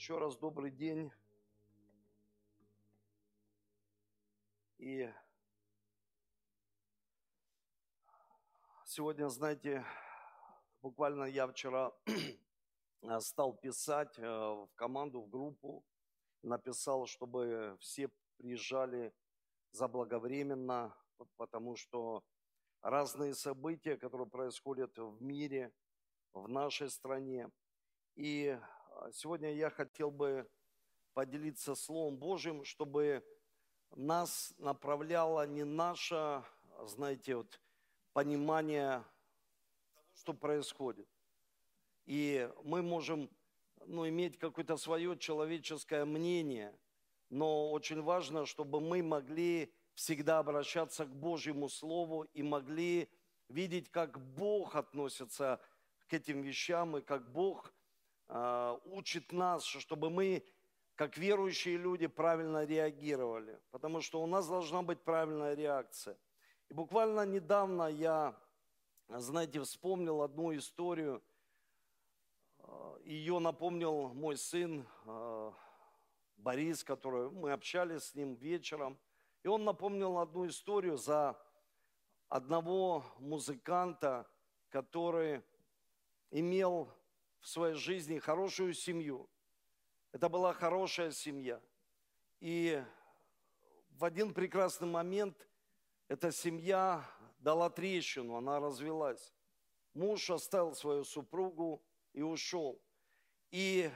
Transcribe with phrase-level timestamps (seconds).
[0.00, 1.12] Еще раз добрый день.
[4.78, 5.12] И
[8.86, 9.84] сегодня, знаете,
[10.80, 11.92] буквально я вчера
[13.20, 15.84] стал писать э, в команду, в группу,
[16.40, 18.08] написал, чтобы все
[18.38, 19.12] приезжали
[19.72, 20.96] заблаговременно,
[21.36, 22.24] потому что
[22.80, 25.74] разные события, которые происходят в мире,
[26.32, 27.50] в нашей стране.
[28.14, 28.58] И
[29.12, 30.48] сегодня я хотел бы
[31.14, 33.24] поделиться Словом Божьим, чтобы
[33.96, 36.44] нас направляло не наше,
[36.84, 37.60] знаете, вот,
[38.12, 39.04] понимание того,
[40.14, 41.08] что происходит.
[42.04, 43.30] И мы можем
[43.86, 46.78] ну, иметь какое-то свое человеческое мнение,
[47.30, 53.08] но очень важно, чтобы мы могли всегда обращаться к Божьему Слову и могли
[53.48, 55.60] видеть, как Бог относится
[56.06, 57.79] к этим вещам и как Бог– а,
[58.84, 60.44] учит нас, чтобы мы,
[60.94, 63.60] как верующие люди, правильно реагировали.
[63.70, 66.16] Потому что у нас должна быть правильная реакция.
[66.70, 68.36] И буквально недавно я,
[69.08, 71.20] знаете, вспомнил одну историю.
[72.58, 75.52] А, Ее напомнил мой сын а,
[76.36, 78.96] Борис, который мы общались с ним вечером.
[79.42, 81.36] И он напомнил одну историю за
[82.28, 84.30] одного музыканта,
[84.68, 85.42] который
[86.30, 86.88] имел
[87.40, 89.28] в своей жизни хорошую семью.
[90.12, 91.60] Это была хорошая семья.
[92.40, 92.82] И
[93.90, 95.48] в один прекрасный момент
[96.08, 97.04] эта семья
[97.38, 99.32] дала трещину, она развелась.
[99.94, 102.80] Муж оставил свою супругу и ушел.
[103.50, 103.90] И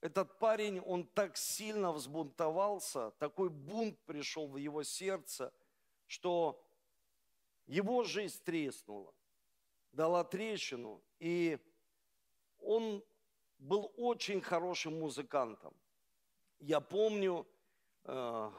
[0.00, 5.52] этот парень, он так сильно взбунтовался, такой бунт пришел в его сердце,
[6.06, 6.60] что
[7.66, 9.14] его жизнь треснула,
[9.92, 11.02] дала трещину.
[11.20, 11.58] И
[12.62, 13.04] он
[13.58, 15.74] был очень хорошим музыкантом.
[16.58, 17.46] Я помню
[18.04, 18.50] э,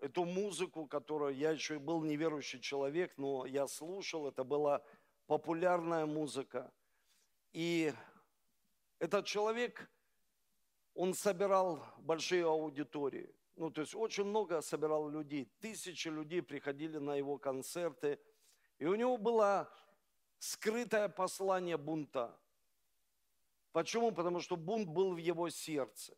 [0.00, 4.82] эту музыку, которую я еще и был неверующий человек, но я слушал, это была
[5.26, 6.72] популярная музыка.
[7.52, 7.92] И
[8.98, 9.90] этот человек,
[10.94, 13.34] он собирал большие аудитории.
[13.56, 15.50] Ну, то есть очень много собирал людей.
[15.60, 18.18] Тысячи людей приходили на его концерты.
[18.78, 19.72] И у него было
[20.38, 22.38] скрытое послание бунта.
[23.76, 24.10] Почему?
[24.10, 26.14] Потому что бунт был в его сердце.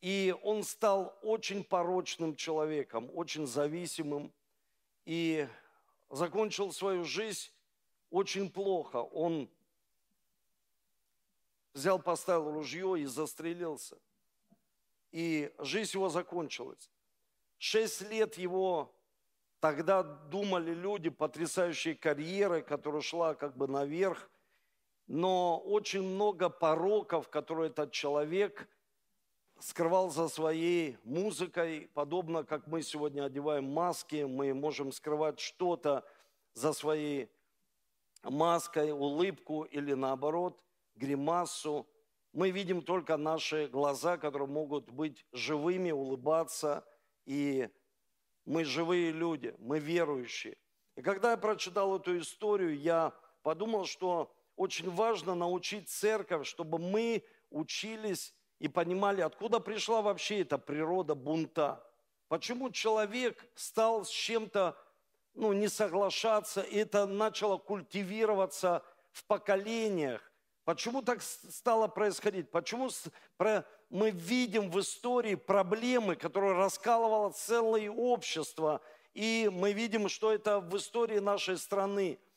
[0.00, 4.32] И он стал очень порочным человеком, очень зависимым.
[5.04, 5.46] И
[6.08, 7.50] закончил свою жизнь
[8.08, 8.96] очень плохо.
[8.96, 9.50] Он
[11.74, 13.98] взял, поставил ружье и застрелился.
[15.12, 16.90] И жизнь его закончилась.
[17.58, 18.90] Шесть лет его
[19.60, 24.30] тогда думали люди, потрясающей карьерой, которая шла как бы наверх
[25.06, 28.68] но очень много пороков, которые этот человек
[29.58, 36.04] скрывал за своей музыкой, подобно как мы сегодня одеваем маски, мы можем скрывать что-то
[36.54, 37.30] за своей
[38.22, 40.64] маской, улыбку или наоборот,
[40.96, 41.86] гримасу.
[42.32, 46.84] Мы видим только наши глаза, которые могут быть живыми, улыбаться,
[47.26, 47.68] и
[48.44, 50.56] мы живые люди, мы верующие.
[50.96, 53.12] И когда я прочитал эту историю, я
[53.42, 60.58] подумал, что очень важно научить церковь, чтобы мы учились и понимали, откуда пришла вообще эта
[60.58, 61.84] природа бунта.
[62.28, 64.76] Почему человек стал с чем-то
[65.34, 70.22] ну, не соглашаться, и это начало культивироваться в поколениях.
[70.64, 72.50] Почему так стало происходить?
[72.50, 72.88] Почему
[73.90, 78.80] мы видим в истории проблемы, которые раскалывало целое общество,
[79.12, 82.18] и мы видим, что это в истории нашей страны–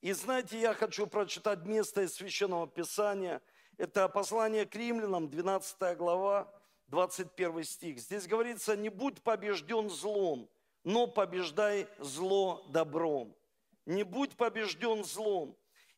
[0.00, 3.42] и знаете, я хочу прочитать место из Священного Писания.
[3.76, 6.50] Это послание к римлянам, 12 глава,
[6.88, 7.98] 21 стих.
[7.98, 10.48] Здесь говорится, не будь побежден злом,
[10.84, 13.36] но побеждай зло добром.
[13.84, 15.54] Не будь побежден злом.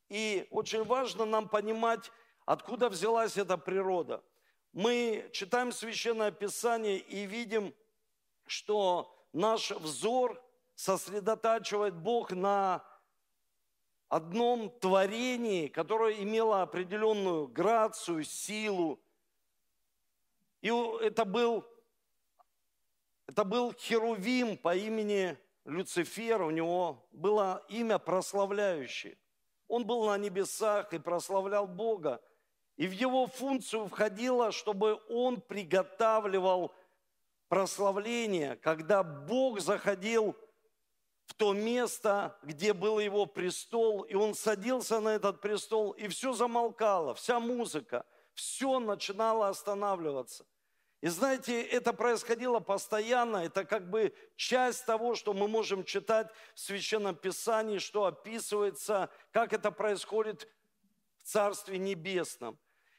[0.08, 2.10] И очень важно нам понимать,
[2.44, 4.22] откуда взялась эта природа.
[4.72, 7.72] Мы читаем Священное Писание и видим,
[8.46, 10.42] что наш взор
[10.74, 12.84] сосредотачивает Бог на
[14.12, 19.00] одном творении, которое имело определенную грацию, силу.
[20.60, 20.68] И
[21.00, 21.64] это был,
[23.26, 29.16] это был Херувим по имени Люцифер, у него было имя прославляющее.
[29.66, 32.20] Он был на небесах и прославлял Бога.
[32.76, 36.74] И в его функцию входило, чтобы он приготавливал
[37.48, 40.36] прославление, когда Бог заходил
[41.26, 46.32] в то место, где был его престол, и он садился на этот престол, и все
[46.32, 48.04] замолкало, вся музыка,
[48.34, 50.44] все начинало останавливаться.
[51.00, 56.60] И знаете, это происходило постоянно, это как бы часть того, что мы можем читать в
[56.60, 60.48] Священном Писании, что описывается, как это происходит
[61.22, 62.56] в Царстве Небесном.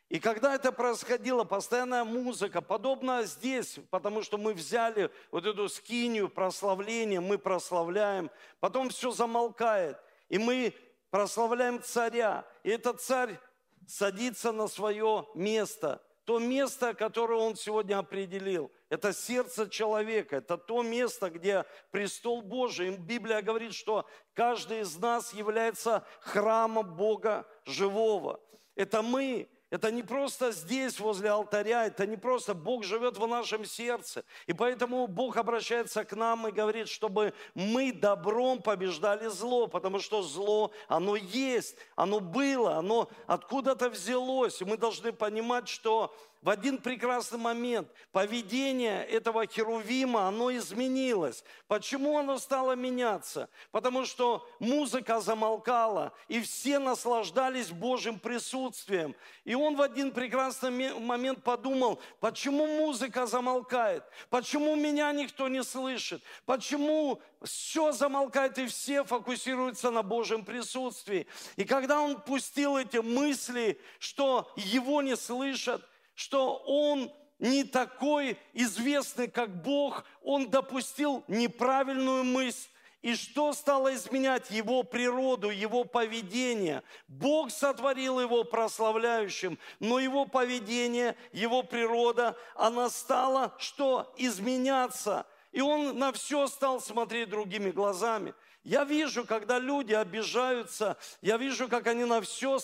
[0.10, 6.30] И когда это происходило, постоянная музыка, подобно здесь, потому что мы взяли вот эту скинию
[6.30, 8.30] прославления, мы прославляем,
[8.60, 9.98] потом все замолкает,
[10.30, 10.74] и мы
[11.10, 13.40] прославляем царя, и этот царь
[13.88, 18.72] садится на свое место– то место, которое Он сегодня определил.
[18.90, 22.96] Это сердце человека, это то место, где престол Божий.
[22.96, 28.40] Библия говорит, что каждый из нас является храмом Бога живого.
[28.76, 33.66] Это мы, это не просто здесь, возле алтаря, это не просто Бог живет в нашем
[33.66, 34.24] сердце.
[34.46, 40.22] И поэтому Бог обращается к нам и говорит, чтобы мы добром побеждали зло, потому что
[40.22, 44.62] зло, оно есть, оно было, оно откуда-то взялось.
[44.62, 51.42] И мы должны понимать, что в один прекрасный момент поведение этого херувима, оно изменилось.
[51.68, 53.50] Почему оно стало меняться?
[53.72, 59.16] Потому что музыка замолкала, и все наслаждались Божьим присутствием.
[59.46, 64.04] И он в один прекрасный момент подумал, почему музыка замолкает?
[64.30, 66.22] Почему меня никто не слышит?
[66.46, 71.26] Почему все замолкает и все фокусируются на Божьем присутствии?
[71.56, 79.28] И когда он пустил эти мысли, что его не слышат, что он не такой известный,
[79.28, 82.70] как Бог, он допустил неправильную мысль.
[83.02, 86.84] И что стало изменять его природу, его поведение?
[87.10, 94.14] Бог сотворил его прославляющим, но его поведение, его природа, она стала что?
[94.16, 95.26] Изменяться.
[95.52, 98.34] И он на все стал смотреть другими глазами.
[98.64, 102.58] Я вижу, когда люди обижаются, я вижу, как они на все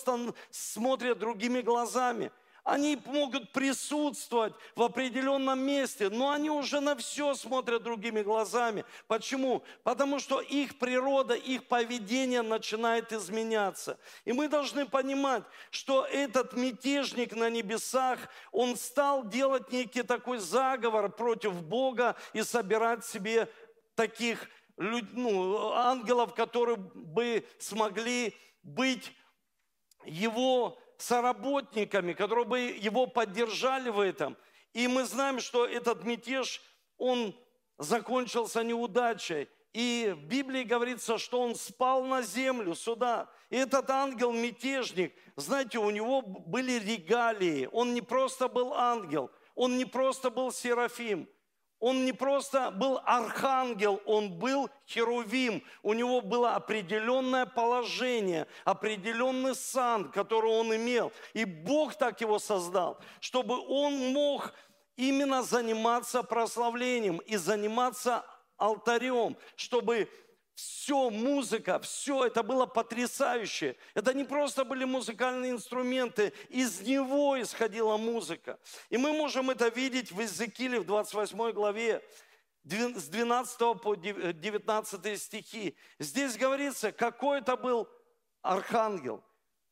[0.49, 2.31] смотрят другими глазами.
[2.69, 8.85] Они могут присутствовать в определенном месте, но они уже на все смотрят другими глазами.
[9.07, 9.63] Почему?
[9.83, 13.97] Потому что их природа, их поведение начинает изменяться.
[14.23, 18.19] И мы должны понимать, что этот мятежник на небесах,
[18.51, 23.51] он стал делать некий такой заговор против Бога и собирать себе
[23.95, 29.11] таких ну, ангелов, которые бы смогли быть
[30.05, 34.37] его соработниками, которые бы его поддержали в этом.
[34.73, 36.61] И мы знаем, что этот мятеж,
[36.97, 37.35] он
[37.77, 39.49] закончился неудачей.
[39.73, 43.29] И в Библии говорится, что он спал на землю сюда.
[43.49, 47.69] И этот ангел-мятежник, знаете, у него были регалии.
[47.71, 51.27] Он не просто был ангел, он не просто был серафим–
[51.79, 55.63] он не просто был архангел, он был херувим.
[55.81, 61.11] У него было определенное положение, определенный сан, который он имел.
[61.33, 64.53] И Бог так его создал, чтобы он мог
[64.97, 68.25] именно заниматься прославлением и заниматься
[68.57, 70.09] алтарем, чтобы
[70.59, 73.77] все, музыка, все это было потрясающе.
[73.93, 78.59] Это не просто были музыкальные инструменты, из него исходила музыка.
[78.89, 82.03] И мы можем это видеть в Иезекииле в 28 главе,
[82.65, 85.77] с 12 по 19 стихи.
[85.97, 87.87] Здесь говорится, какой это был
[88.41, 89.23] архангел,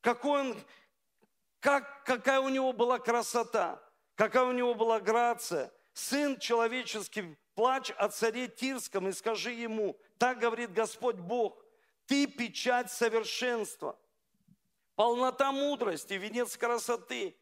[0.01, 0.57] какой он,
[1.59, 3.83] как, какая у него была красота,
[4.15, 5.71] какая у него была грация.
[5.93, 11.63] Сын человеческий, плачь о царе Тирском и скажи ему– так говорит Господь Бог.
[12.05, 13.97] Ты печать совершенства,
[14.95, 17.35] полнота мудрости, венец красоты.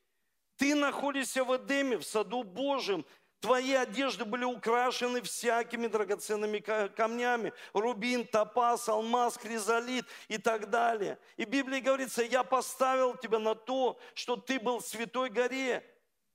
[0.58, 3.06] Ты находишься в Эдеме, в саду Божьем.
[3.42, 7.54] Твои одежды были украшены всякими драгоценными камнями.
[7.74, 11.20] Рубин, топаз, алмаз, хризолит и так далее.
[11.38, 15.86] И в Библии говорится, я поставил тебя на то, что ты был в святой горе.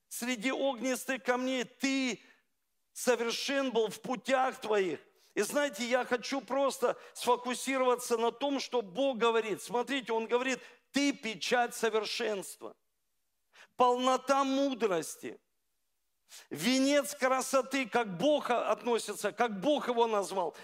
[0.09, 2.21] Среди огнистых камней ты
[2.93, 5.01] совершен был в путях твоих.
[5.35, 9.63] И знаете, я хочу просто сфокусироваться на том, что Бог говорит.
[9.63, 12.75] Смотрите, Он говорит, ты печать совершенства,
[13.77, 15.41] полнота мудрости,
[16.51, 20.57] венец красоты, как Бог относится, как Бог его назвал.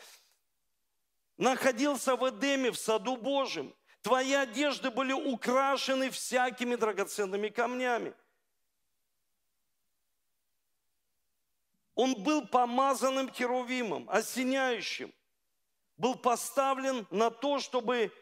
[1.37, 3.75] Находился в Эдеме, в саду Божьем.
[4.02, 8.14] Твои одежды были украшены всякими драгоценными камнями–
[11.97, 15.12] Он был помазанным херувимом, осеняющим.
[15.97, 18.12] Был поставлен на то, чтобы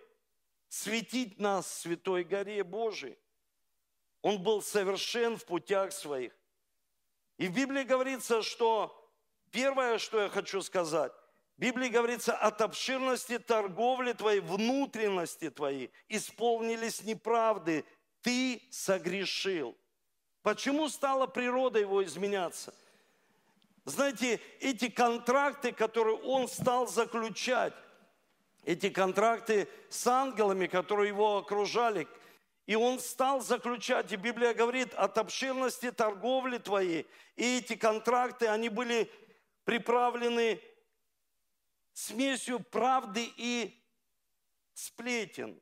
[0.68, 3.18] светить нас в святой горе Божией.
[4.22, 6.32] Он был совершен в путях своих.
[7.36, 9.12] И в Библии говорится, что
[9.50, 11.12] первое, что я хочу сказать,
[11.56, 17.84] в Библии говорится, от обширности торговли твоей, внутренности твоей исполнились неправды,
[18.22, 19.76] ты согрешил.
[20.42, 22.72] Почему стала природа его изменяться?
[23.84, 27.74] Знаете, эти контракты, которые он стал заключать,
[28.64, 32.08] эти контракты с ангелами, которые его окружали,
[32.66, 37.06] и он стал заключать, и Библия говорит, от обширности торговли твоей.
[37.36, 39.10] И эти контракты, они были
[39.64, 40.62] приправлены
[41.92, 43.78] смесью правды и
[44.72, 45.60] сплетен.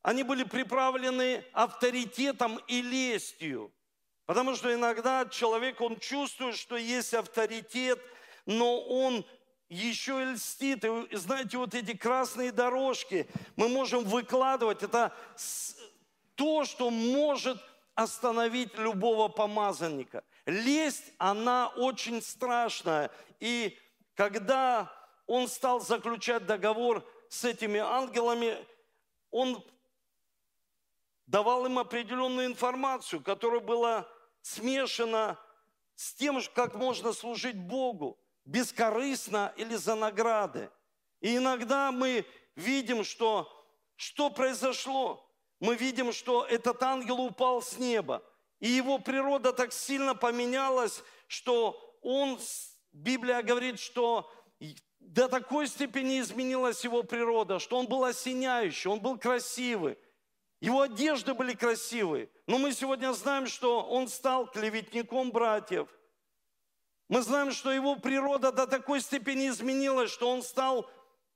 [0.00, 3.70] Они были приправлены авторитетом и лестью.
[4.28, 7.98] Потому что иногда человек, он чувствует, что есть авторитет,
[8.44, 9.24] но он
[9.70, 10.84] еще и льстит.
[10.84, 14.82] И знаете, вот эти красные дорожки мы можем выкладывать.
[14.82, 15.14] Это
[16.34, 17.58] то, что может
[17.94, 20.22] остановить любого помазанника.
[20.44, 23.10] Лесть, она очень страшная.
[23.40, 23.78] И
[24.14, 24.92] когда
[25.26, 28.58] он стал заключать договор с этими ангелами,
[29.30, 29.64] он
[31.26, 34.06] давал им определенную информацию, которая была
[34.42, 35.38] смешана
[35.94, 40.70] с тем, как можно служить Богу, бескорыстно или за награды.
[41.20, 43.52] И иногда мы видим, что
[43.98, 45.28] что произошло.
[45.58, 48.22] Мы видим, что этот ангел упал с неба.
[48.60, 52.38] И его природа так сильно поменялась, что он,
[52.92, 54.30] Библия говорит, что
[55.00, 59.98] до такой степени изменилась его природа, что он был осеняющий, он был красивый.
[60.60, 62.28] Его одежды были красивые.
[62.46, 65.88] Но мы сегодня знаем, что он стал клеветником братьев.
[67.08, 70.90] Мы знаем, что его природа до такой степени изменилась, что он стал,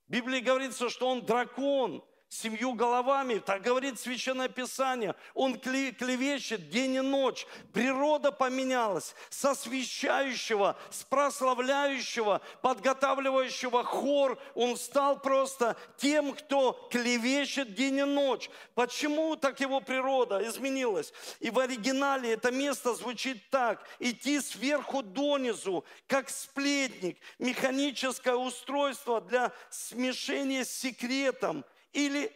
[0.07, 2.03] в Библии говорится, что он дракон–
[2.33, 3.39] семью головами.
[3.39, 5.15] Так говорит Священное Писание.
[5.33, 7.45] Он клевещет день и ночь.
[7.71, 9.15] Природа поменялась.
[9.29, 14.39] С освящающего, с прославляющего, подготавливающего хор.
[14.55, 18.49] Он стал просто тем, кто клевещет день и ночь.
[18.73, 21.13] Почему так его природа изменилась?
[21.39, 23.87] И в оригинале это место звучит так.
[23.99, 27.17] Идти сверху донизу, как сплетник.
[27.39, 31.63] Механическое устройство для смешения с секретом–
[31.93, 32.35] или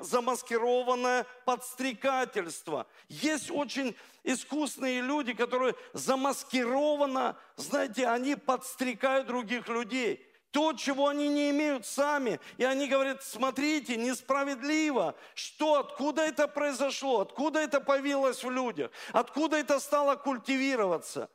[0.00, 2.86] замаскированное подстрекательство.
[3.08, 10.26] Есть очень искусные люди, которые замаскированно, знаете, они подстрекают других людей.
[10.50, 12.40] То, чего они не имеют сами.
[12.56, 15.14] И они говорят, смотрите, несправедливо.
[15.34, 17.20] Что, откуда это произошло?
[17.20, 18.90] Откуда это появилось в людях?
[19.12, 21.28] Откуда это стало культивироваться?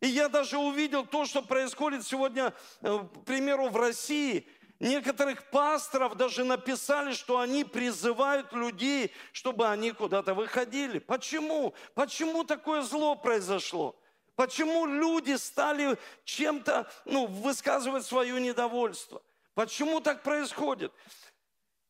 [0.00, 4.46] И я даже увидел то, что происходит сегодня, э, к примеру, в России–
[4.80, 11.00] Некоторых пасторов даже написали, что они призывают людей, чтобы они куда-то выходили.
[11.00, 11.74] Почему?
[11.94, 13.98] Почему такое зло произошло?
[14.36, 19.20] Почему люди стали чем-то, ну, высказывать свое недовольство?
[19.54, 20.92] Почему так происходит?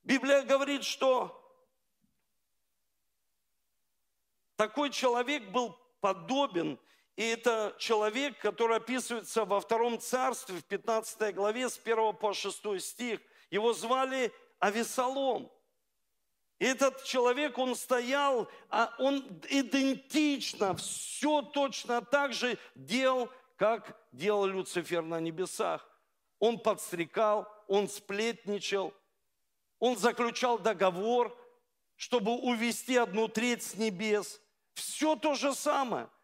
[0.02, 1.34] Библия говорит, что
[4.56, 6.78] такой человек был подобен
[7.18, 12.80] и это человек, который описывается во втором царстве, в 15 главе, с 1 по 6
[12.80, 13.18] стих.
[13.50, 15.50] Его звали Авесолом.
[16.60, 24.46] И этот человек, он стоял, а он идентично, все точно так же делал, как делал
[24.46, 25.84] Люцифер на небесах.
[26.38, 28.94] Он подстрекал, он сплетничал,
[29.80, 31.36] он заключал договор,
[31.96, 34.40] чтобы увести одну треть с небес.
[34.74, 36.08] Все то же самое–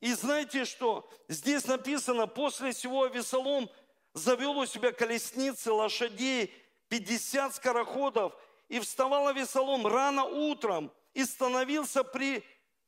[0.00, 1.08] и знаете что?
[1.28, 3.70] Здесь написано, после всего Авесолом
[4.12, 6.52] завел у себя колесницы, лошадей,
[6.88, 8.34] 50 скороходов,
[8.68, 12.44] и вставал Авесолом рано утром и становился при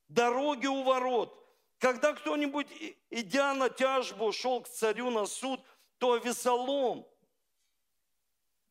[0.09, 1.35] дороге у ворот.
[1.79, 2.67] Когда кто-нибудь,
[3.11, 5.61] идя на тяжбу, шел к царю на суд,
[5.99, 7.07] то Авесолом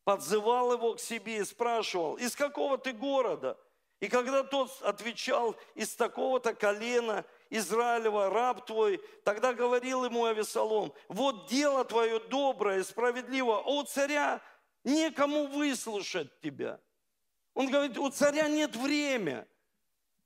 [0.04, 3.58] подзывал его к себе и спрашивал, из какого ты города?
[4.00, 11.48] И когда тот отвечал, из такого-то колена– Израилева, раб твой, тогда говорил ему Авесолом, вот
[11.48, 14.40] дело твое доброе, справедливо, а у царя
[14.84, 16.80] некому выслушать тебя.
[17.54, 19.44] Он говорит, у царя нет времени.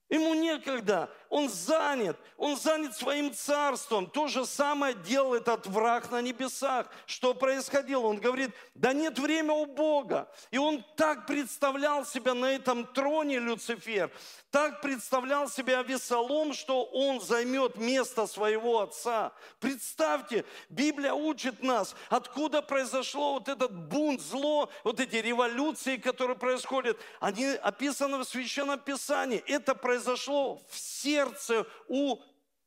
[0.08, 4.06] Ему некогда, он занят, он занят своим царством.
[4.06, 6.88] То же самое делал этот враг на небесах.
[7.06, 8.06] Что происходило?
[8.06, 10.30] Он говорит, да нет времени у Бога.
[10.50, 14.10] И он так представлял себя на этом троне, Люцифер,
[14.50, 19.32] так представлял себя Авесолом, что он займет место своего отца.
[19.58, 26.98] Представьте, Библия учит нас, откуда произошло вот этот бунт, зло, вот эти революции, которые происходят.
[27.20, 29.42] Они описаны в Священном Писании.
[29.46, 30.78] Это произошло в
[31.22, 32.18] сердце у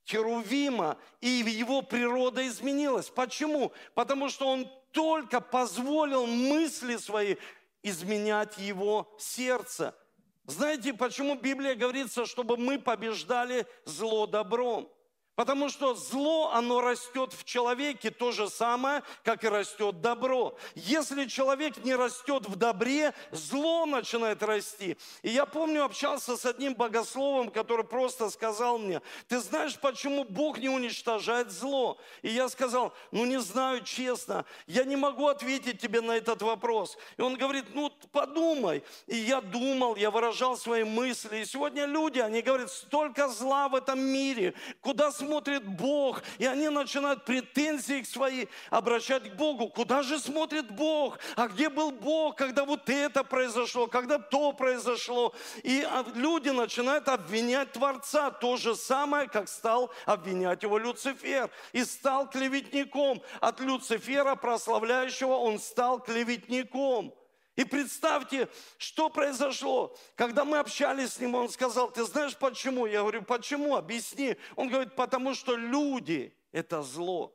[0.05, 3.09] Херувима, и его природа изменилась.
[3.09, 3.71] Почему?
[3.93, 7.35] Потому что он только позволил мысли свои
[7.83, 9.95] изменять его сердце–
[10.47, 14.87] Знаете, почему Библия говорится, чтобы мы побеждали зло добром?
[15.35, 20.57] Потому что зло, оно растет в человеке то же самое, как и растет добро.
[20.75, 24.97] Если человек не растет в добре, зло начинает расти.
[25.23, 30.57] И я помню, общался с одним богословом, который просто сказал мне, ты знаешь, почему Бог
[30.59, 31.97] не уничтожает зло?
[32.21, 36.97] И я сказал, ну не знаю, честно, я не могу ответить тебе на этот вопрос.
[37.17, 38.83] И он говорит, ну подумай.
[39.07, 41.39] И я думал, я выражал свои мысли.
[41.39, 46.69] И сегодня люди, они говорят, столько зла в этом мире, куда смотрит Бог, и они
[46.69, 49.69] начинают претензии свои обращать к Богу.
[49.69, 51.17] Куда же смотрит Бог?
[51.35, 55.33] А где был Бог, когда вот это произошло, когда то произошло?
[55.63, 58.29] И люди начинают обвинять Творца.
[58.29, 61.49] То же самое, как стал обвинять его Люцифер.
[61.73, 63.21] И стал клеветником.
[63.41, 67.13] От Люцифера, прославляющего, он стал клеветником.
[67.55, 69.95] И представьте, что произошло.
[70.15, 72.85] Когда мы общались с ним, он сказал, ты знаешь почему?
[72.85, 73.75] Я говорю, почему?
[73.75, 74.35] Объясни.
[74.57, 77.33] Он говорит, потому что люди– это зло.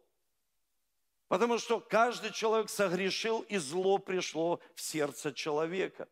[1.29, 6.07] Потому что каждый человек согрешил, и зло пришло в сердце человека.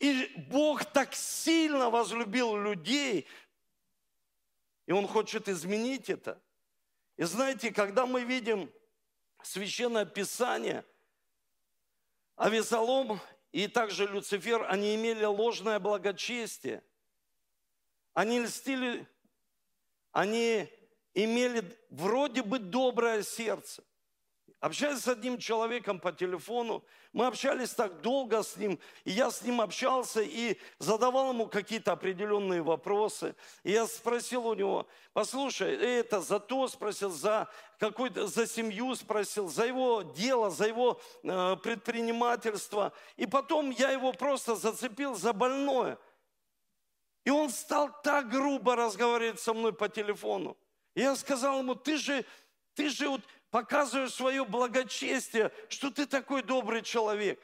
[0.00, 3.26] И Бог так сильно возлюбил людей,
[4.86, 6.40] и Он хочет изменить это.
[7.16, 8.72] И знаете, когда мы видим
[9.42, 10.84] Священное Писание–
[12.38, 16.84] Авесолом и также Люцифер, они имели ложное благочестие.
[18.14, 19.08] Они льстили,
[20.12, 20.68] они
[21.14, 23.82] имели вроде бы доброе сердце.
[24.60, 29.42] Общаясь с одним человеком по телефону, мы общались так долго с ним, и я с
[29.42, 33.36] ним общался и задавал ему какие-то определенные вопросы.
[33.62, 37.48] И я спросил у него, послушай, это за то спросил, за
[37.78, 42.92] какой-то, за семью спросил, за его дело, за его э, предпринимательство.
[43.16, 45.98] И потом я его просто зацепил за больное.
[47.24, 50.56] И он стал так грубо разговаривать со мной по телефону.
[50.96, 52.24] И я сказал ему, ты же,
[52.74, 57.40] ты же вот показываешь свое благочестие, что ты такой добрый человек.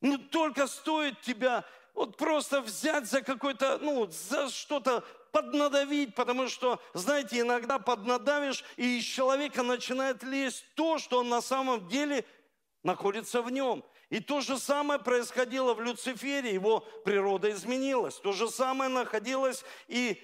[0.00, 6.80] Ну, только стоит тебя вот просто взять за какой-то, ну, за что-то поднадавить, потому что,
[6.94, 12.24] знаете, иногда поднадавишь, и из человека начинает лезть то, что он на самом деле
[12.82, 13.84] находится в нем.
[14.10, 18.16] И то же самое происходило в Люцифере, его природа изменилась.
[18.16, 20.22] То же самое находилось и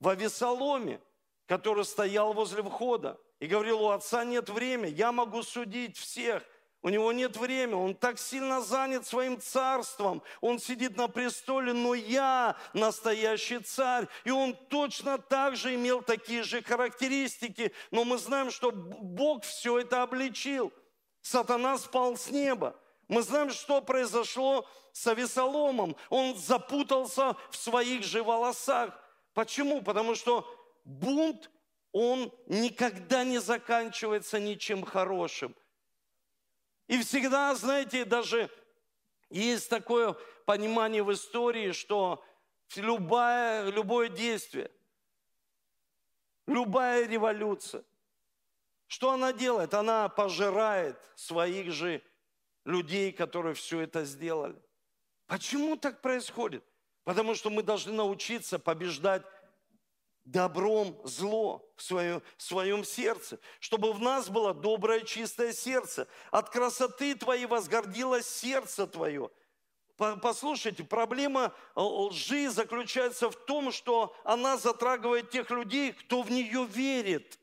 [0.00, 1.00] в Авесоломе,
[1.46, 6.42] который стоял возле входа и говорил, у отца нет времени, я могу судить всех.
[6.82, 11.94] У него нет времени, он так сильно занят своим царством, он сидит на престоле, но
[11.94, 14.06] я настоящий царь.
[14.24, 19.78] И он точно так же имел такие же характеристики, но мы знаем, что Бог все
[19.78, 20.74] это обличил.
[21.22, 22.76] Сатана спал с неба.
[23.08, 25.96] Мы знаем, что произошло с Авесоломом.
[26.10, 28.90] Он запутался в своих же волосах.
[29.32, 29.80] Почему?
[29.80, 30.46] Потому что
[30.84, 31.50] бунт
[31.92, 35.54] он никогда не заканчивается ничем хорошим.
[36.88, 38.50] И всегда, знаете, даже
[39.30, 42.24] есть такое понимание в истории, что
[42.76, 44.70] любое, любое действие,
[46.46, 47.84] любая революция,
[48.86, 49.72] что она делает?
[49.72, 52.02] Она пожирает своих же
[52.64, 54.60] людей, которые все это сделали.
[55.26, 56.64] Почему так происходит?
[57.04, 59.22] Потому что мы должны научиться побеждать
[60.24, 66.08] добром зло в своем, в своем сердце, чтобы в нас было доброе, чистое сердце.
[66.30, 69.30] От красоты твоей возгордилось сердце твое.
[69.96, 76.64] Послушайте, проблема э, лжи заключается в том, что она затрагивает тех людей, кто в нее
[76.64, 77.38] верит.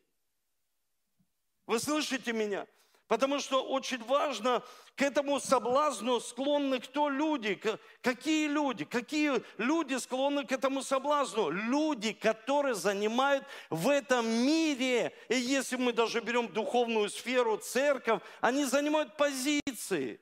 [1.65, 2.67] Вы слышите меня?
[3.11, 4.63] Потому что очень важно
[4.95, 7.59] к этому соблазну склонны кто люди?
[8.01, 8.85] Какие люди?
[8.85, 11.49] Какие люди склонны к этому соблазну?
[11.49, 18.63] Люди, которые занимают в этом мире, и если мы даже берем духовную сферу, церковь, они
[18.63, 20.21] занимают позиции.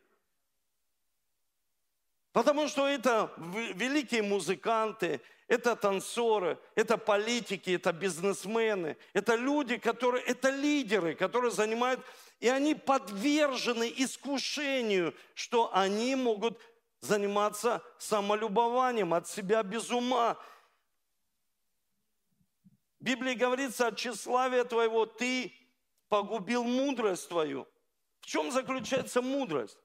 [2.32, 10.50] Потому что это великие музыканты, это танцоры, это политики, это бизнесмены, это люди, которые, это
[10.50, 12.00] лидеры, которые занимают
[12.40, 16.60] и они подвержены искушению, что они могут
[17.02, 20.38] заниматься самолюбованием от себя без ума.
[23.00, 25.54] В Библии говорится, от тщеславия твоего ты
[26.08, 27.68] погубил мудрость твою.
[28.22, 29.78] В чем заключается мудрость?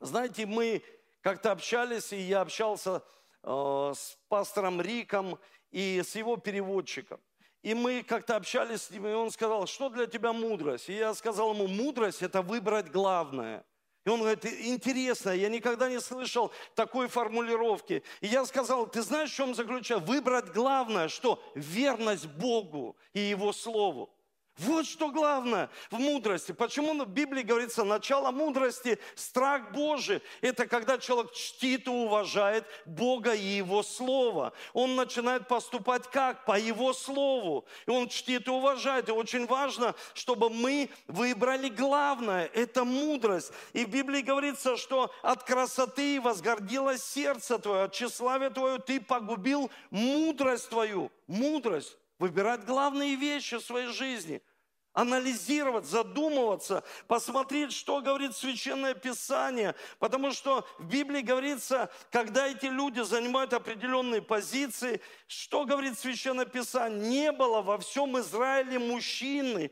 [0.00, 0.82] Знаете, мы
[1.20, 3.04] как-то общались, и я общался
[3.42, 5.38] э, с пастором Риком
[5.70, 7.20] и с его переводчиком.
[7.62, 10.88] И мы как-то общались с ним, и он сказал, что для тебя мудрость?
[10.88, 13.64] И я сказал ему, мудрость– это выбрать главное.
[14.06, 18.02] И он говорит, интересно, я никогда не слышал такой формулировки.
[18.22, 20.06] И я сказал, ты знаешь, в чем заключается?
[20.06, 24.10] Выбрать главное, что верность Богу и Его Слову.
[24.58, 26.52] Вот что главное в мудрости.
[26.52, 30.20] Почему в Библии говорится, начало мудрости– страх Божий.
[30.42, 34.52] Это когда человек чтит и уважает Бога и Его Слово.
[34.74, 36.44] Он начинает поступать как?
[36.44, 37.64] По Его Слову.
[37.86, 39.08] И он чтит и уважает.
[39.08, 43.52] И очень важно, чтобы мы выбрали главное– это мудрость.
[43.72, 49.70] И в Библии говорится, что от красоты возгордилось сердце твое, от тщеславия твое ты погубил
[49.90, 51.10] мудрость твою.
[51.26, 54.40] Мудрость выбирать главные вещи в своей жизни–
[54.92, 59.74] анализировать, задумываться, посмотреть, что говорит Священное Писание.
[59.98, 67.08] Потому что в Библии говорится, когда эти люди занимают определенные позиции, что говорит Священное Писание?
[67.08, 69.70] Не было во всем Израиле мужчины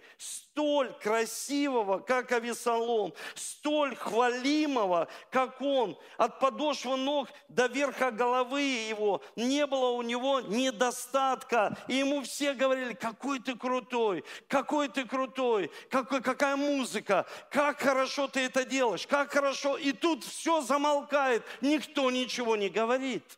[0.59, 5.97] столь красивого, как Авесолом, столь хвалимого, как он.
[6.17, 11.79] От подошвы ног до верха головы его не было у него недостатка.
[11.87, 18.27] И ему все говорили, какой ты крутой, какой ты крутой, какой, какая музыка, как хорошо
[18.27, 19.77] ты это делаешь, как хорошо.
[19.77, 23.38] И тут все замолкает, никто ничего не говорит.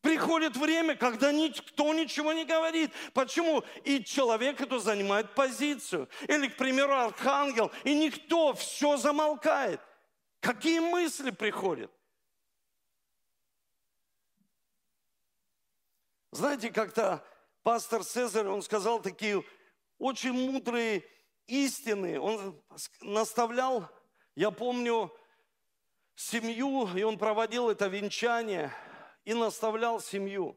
[0.00, 2.92] Приходит время, когда никто ничего не говорит.
[3.14, 3.64] Почему?
[3.84, 6.08] И человек это занимает позицию.
[6.28, 9.80] Или, к примеру, архангел, и никто, все замолкает.
[10.40, 11.90] Какие мысли приходят?
[16.30, 17.24] Знаете, как-то
[17.64, 19.42] пастор Цезарь, он сказал такие
[19.98, 21.04] очень мудрые
[21.48, 22.20] истины.
[22.20, 22.62] Он
[23.00, 23.88] наставлял,
[24.36, 25.12] я помню,
[26.14, 28.72] семью, и он проводил это венчание,
[29.28, 30.56] и наставлял семью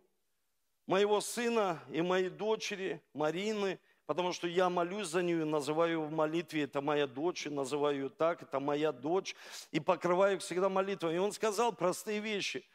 [0.88, 6.64] моего сына и моей дочери Марины, потому что я молюсь за нее, называю в молитве,
[6.64, 9.36] это моя дочь, называю ее так, это моя дочь,
[9.72, 11.16] и покрываю их всегда молитвой.
[11.16, 12.66] И он сказал простые вещи.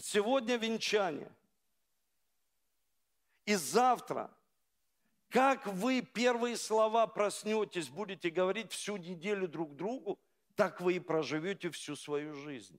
[0.00, 1.30] Сегодня венчание,
[3.44, 4.28] и завтра–
[5.28, 10.18] как вы первые слова проснетесь, будете говорить всю неделю друг другу,
[10.56, 12.78] так вы и проживете всю свою жизнь.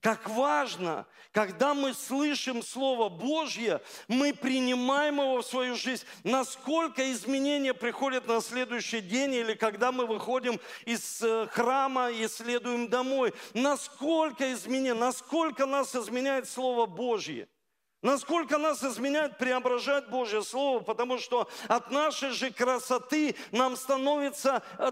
[0.00, 6.04] Как важно, когда мы слышим Слово Божье, мы принимаем его в свою жизнь.
[6.24, 12.88] Насколько изменения приходят на следующий день или когда мы выходим из э, храма и следуем
[12.88, 13.34] домой.
[13.54, 17.48] Насколько изменения, насколько нас изменяет Слово Божье–
[18.00, 24.90] Насколько нас изменяет, преображает Божье Слово, потому что от нашей же красоты нам становится э,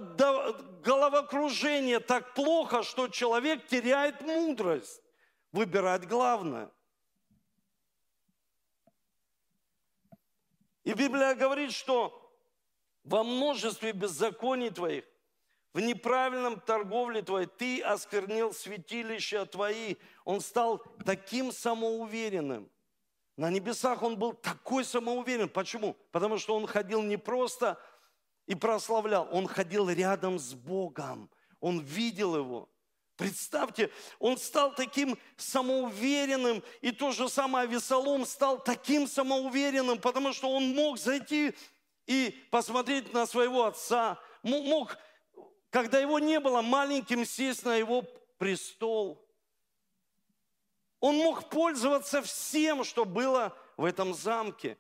[0.83, 5.01] головокружение так плохо, что человек теряет мудрость
[5.53, 6.69] выбирать главное.
[10.83, 12.33] И Библия говорит, что
[13.05, 15.05] во множестве беззаконий твоих,
[15.73, 19.95] в неправильном торговле твоей, ты осквернил святилища твои.
[20.25, 22.69] Он стал таким самоуверенным–
[23.37, 25.49] на небесах он был такой самоуверен.
[25.49, 25.95] Почему?
[26.11, 27.79] Потому что он ходил не просто
[28.47, 31.31] и прославлял, он ходил рядом с Богом.
[31.61, 32.69] Он видел его.
[33.17, 40.51] Представьте, он стал таким самоуверенным, и то же самое Весолом стал таким самоуверенным, потому что
[40.51, 41.55] он мог зайти
[42.07, 44.99] и посмотреть на своего отца, мог,
[45.71, 48.05] когда его не было, маленьким сесть на его
[48.39, 49.23] престол–
[51.07, 54.77] он мог пользоваться всем, что было в этом замке,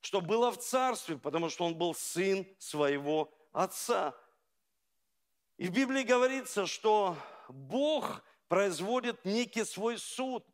[0.00, 4.14] что было в царстве, потому что он был сын своего отца.
[5.56, 7.16] И в Библии говорится, что
[7.48, 10.46] Бог производит некий свой суд.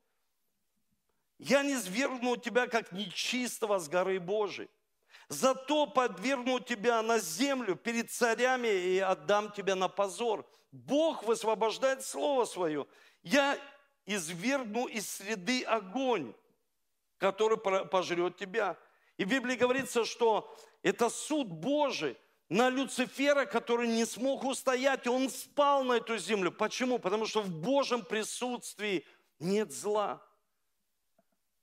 [1.38, 4.70] Я не свергну тебя, как нечистого с горы Божией.
[5.28, 10.48] Зато подвергну тебя на землю перед царями и отдам тебя на позор.
[10.70, 12.86] Бог высвобождает Слово Свое.
[13.22, 13.58] Я
[14.06, 16.34] извергну из среды огонь,
[17.18, 18.76] который пожрет тебя.
[19.16, 22.16] И в Библии говорится, что это суд Божий
[22.48, 26.52] на Люцифера, который не смог устоять, и он спал на эту землю.
[26.52, 26.98] Почему?
[26.98, 29.06] Потому что в Божьем присутствии
[29.38, 30.22] нет зла.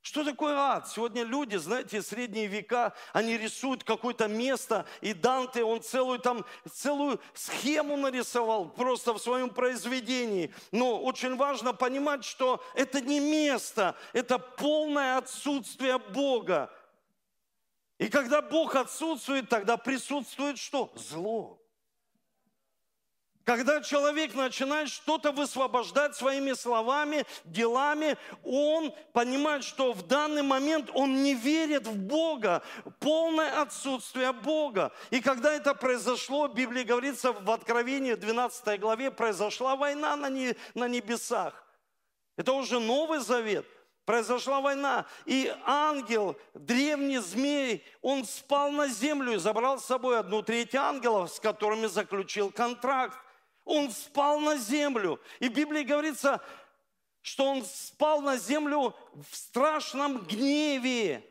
[0.02, 0.88] Что такое ад?
[0.88, 7.20] Сегодня люди, знаете, средние века, они рисуют какое-то место, и Данте, он целую там, целую
[7.34, 10.54] схему нарисовал просто в своем произведении.
[10.72, 16.72] Но очень важно понимать, что это не место, это полное отсутствие Бога.
[17.98, 20.94] И когда Бог отсутствует, тогда присутствует что?
[20.96, 21.59] Зло.
[23.50, 31.24] Когда человек начинает что-то высвобождать своими словами, делами, он понимает, что в данный момент он
[31.24, 32.62] не верит в Бога,
[33.00, 34.92] полное отсутствие Бога.
[35.10, 41.56] И когда это произошло, в Библии говорится в Откровении 12 главе, произошла война на небесах.
[42.38, 43.66] Это уже Новый Завет–
[44.06, 50.42] произошла война, и ангел, древний змей, он спал на землю и забрал с собой одну
[50.44, 53.18] треть ангелов, с которыми заключил контракт.
[53.70, 55.22] Он спал на землю.
[55.40, 56.42] И в Библии говорится,
[57.22, 58.96] что он спал на землю
[59.30, 61.24] в страшном гневе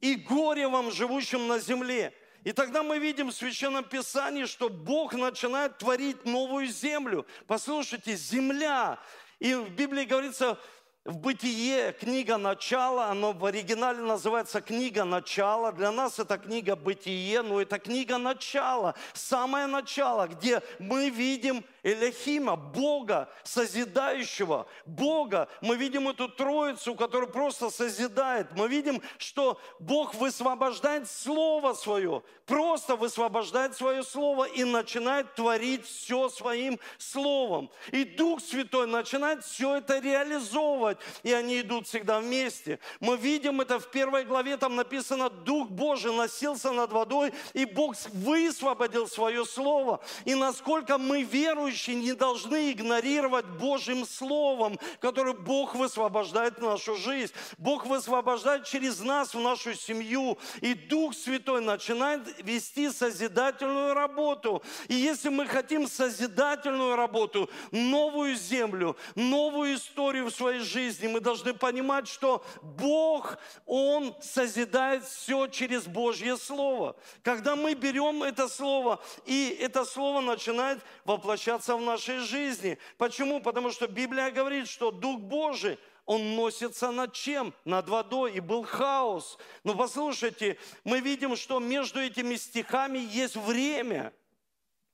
[0.00, 2.12] и горе вам, живущим на земле.
[2.44, 7.26] И тогда мы видим в Священном Писании, что Бог начинает творить новую землю.
[7.46, 8.98] Послушайте, земля.
[9.38, 10.58] И в Библии говорится,
[11.04, 15.70] в Бытие книга «Начало», оно в оригинале называется книга «Начало».
[15.70, 22.56] Для нас это книга «Бытие», но это книга «Начало», самое начало, где мы видим Элехима,
[22.56, 25.48] Бога созидающего, Бога.
[25.60, 28.48] Мы видим эту троицу, которая просто созидает.
[28.56, 36.30] Мы видим, что Бог высвобождает Слово Свое, просто высвобождает Свое Слово и начинает творить все
[36.30, 37.70] Своим Словом.
[37.92, 42.78] И Дух Святой начинает все это реализовывать, и они идут всегда вместе.
[43.00, 47.94] Мы видим это в первой главе, там написано, Дух Божий носился над водой, и Бог
[48.12, 50.00] высвободил Свое Слово.
[50.24, 56.96] И насколько мы веруем, верующие не должны игнорировать Божьим Словом, которое Бог высвобождает в нашу
[56.96, 57.32] жизнь.
[57.58, 60.38] Бог высвобождает через нас в нашу семью.
[60.60, 64.62] И Дух Святой начинает вести созидательную работу.
[64.88, 71.54] И если мы хотим созидательную работу, новую землю, новую историю в своей жизни, мы должны
[71.54, 76.96] понимать, что Бог, Он созидает все через Божье Слово.
[77.22, 82.78] Когда мы берем это Слово, и это Слово начинает воплощаться в нашей жизни.
[82.98, 83.40] Почему?
[83.40, 87.54] Потому что Библия говорит, что Дух Божий, он носится над чем?
[87.64, 88.34] Над водой.
[88.34, 89.38] И был хаос.
[89.64, 94.12] Но послушайте, мы видим, что между этими стихами есть время–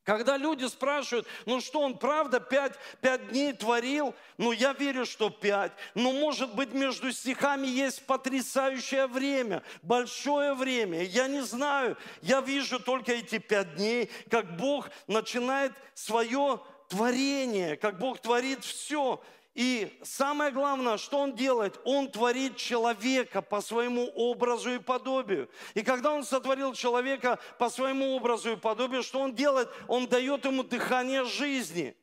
[0.04, 4.14] когда люди спрашивают, ну что он правда пять, пять дней творил?
[4.38, 5.72] Ну я верю, что пять.
[5.94, 11.02] Но может быть между стихами есть потрясающее время, большое время.
[11.02, 17.98] Я не знаю, я вижу только эти пять дней, как Бог начинает свое творение, как
[17.98, 19.22] Бог творит все.
[19.60, 21.78] И самое главное, что Он делает?
[21.84, 25.50] Он творит человека по своему образу и подобию.
[25.74, 29.68] И когда Он сотворил человека по своему образу и подобию, что Он делает?
[29.86, 31.94] Он дает ему дыхание жизни.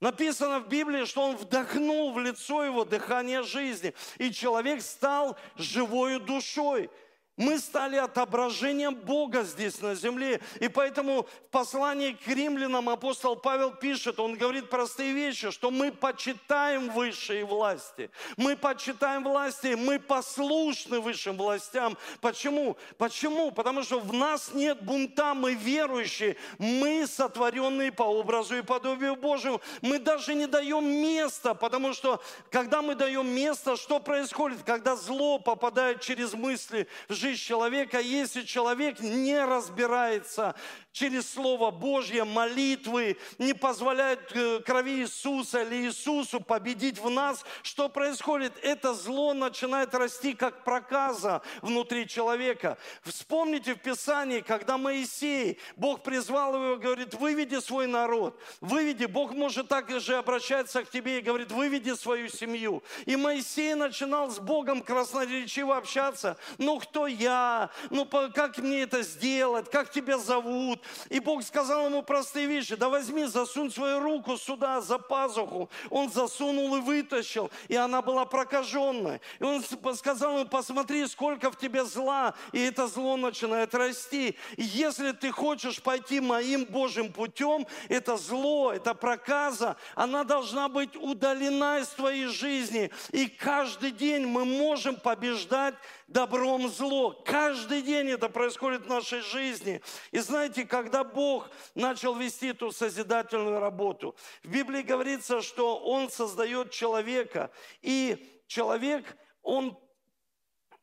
[0.00, 3.94] Написано в Библии, что Он вдохнул в лицо его дыхание жизни.
[4.18, 6.90] И человек стал живой душой.
[7.38, 10.40] Мы стали отображением Бога здесь на земле.
[10.58, 15.92] И поэтому в послании к римлянам апостол Павел пишет, он говорит простые вещи, что мы
[15.92, 18.10] почитаем высшие власти.
[18.36, 21.96] Мы почитаем власти, мы послушны высшим властям.
[22.20, 22.76] Почему?
[22.98, 23.52] Почему?
[23.52, 29.60] Потому что в нас нет бунта, мы верующие, мы сотворенные по образу и подобию Божьему.
[29.80, 32.20] Мы даже не даем места, потому что
[32.50, 34.64] когда мы даем место, что происходит?
[34.64, 40.54] Когда зло попадает через мысли в жизнь, жизнь человека, если человек не разбирается
[40.92, 47.88] через Слово Божье, молитвы, не позволяет э, крови Иисуса или Иисусу победить в нас, что
[47.88, 48.52] происходит?
[48.62, 52.78] Это зло начинает расти как проказа внутри человека.
[53.02, 59.68] Вспомните в Писании, когда Моисей, Бог призвал его говорит, выведи свой народ, выведи, Бог может
[59.68, 62.82] так же обращаться к тебе и говорит, выведи свою семью.
[63.06, 69.70] И Моисей начинал с Богом красноречиво общаться, ну кто я, ну как мне это сделать,
[69.70, 72.76] как тебя зовут, и Бог сказал ему простые вещи.
[72.76, 75.68] Да возьми, засунь свою руку сюда, за пазуху.
[75.90, 79.20] Он засунул и вытащил, и она была прокаженная.
[79.38, 79.62] И он
[79.94, 84.36] сказал ему, посмотри, сколько в тебе зла, и это зло начинает расти.
[84.56, 90.96] И если ты хочешь пойти моим Божьим путем, это зло, это проказа, она должна быть
[90.96, 92.90] удалена из твоей жизни.
[93.10, 95.74] И каждый день мы можем побеждать
[96.08, 97.12] добром зло.
[97.24, 99.80] Каждый день это происходит в нашей жизни.
[100.10, 106.72] И знаете, когда Бог начал вести эту созидательную работу, в Библии говорится, что Он создает
[106.72, 107.50] человека.
[107.82, 109.78] И человек, он,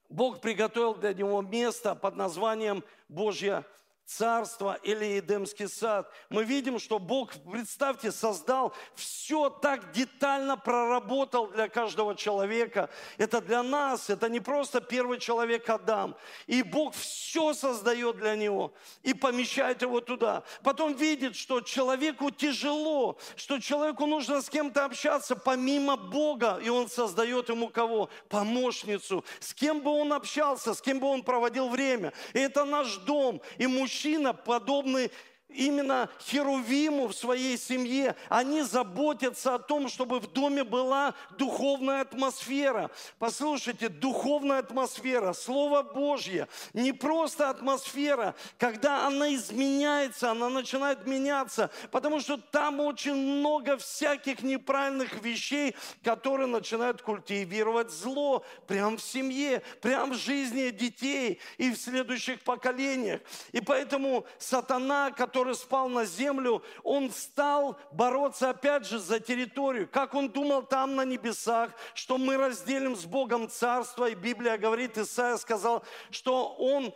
[0.09, 3.65] Бог приготовил для него место под названием Божья
[4.06, 11.68] царство или Эдемский сад, мы видим, что Бог, представьте, создал все так детально проработал для
[11.68, 12.89] каждого человека.
[13.18, 16.15] Это для нас, это не просто первый человек Адам.
[16.46, 20.44] И Бог все создает для него и помещает его туда.
[20.63, 26.89] Потом видит, что человеку тяжело, что человеку нужно с кем-то общаться помимо Бога, и он
[26.89, 28.10] создает ему кого?
[28.30, 29.26] Помощницу.
[29.39, 32.13] С кем бы он общался, с кем бы он проводил время.
[32.34, 33.41] И это наш дом.
[33.58, 35.10] И мужчина мужчина, подобный
[35.49, 42.91] именно Херувиму в своей семье, они заботятся о том, чтобы в доме была духовная атмосфера.
[43.19, 52.19] Послушайте, духовная атмосфера, Слово Божье, не просто атмосфера, когда она изменяется, она начинает меняться, потому
[52.19, 60.13] что там очень много всяких неправильных вещей, которые начинают культивировать зло прямо в семье, прямо
[60.13, 63.21] в жизни детей и в следующих поколениях.
[63.51, 69.88] И поэтому сатана, который который спал на землю, он стал бороться опять же за территорию.
[69.88, 74.10] Как он думал там на небесах, что мы разделим с Богом царство.
[74.10, 76.95] И Библия говорит, Исаия сказал, что он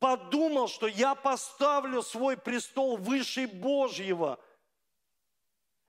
[0.00, 4.40] подумал, что я поставлю свой престол выше Божьего.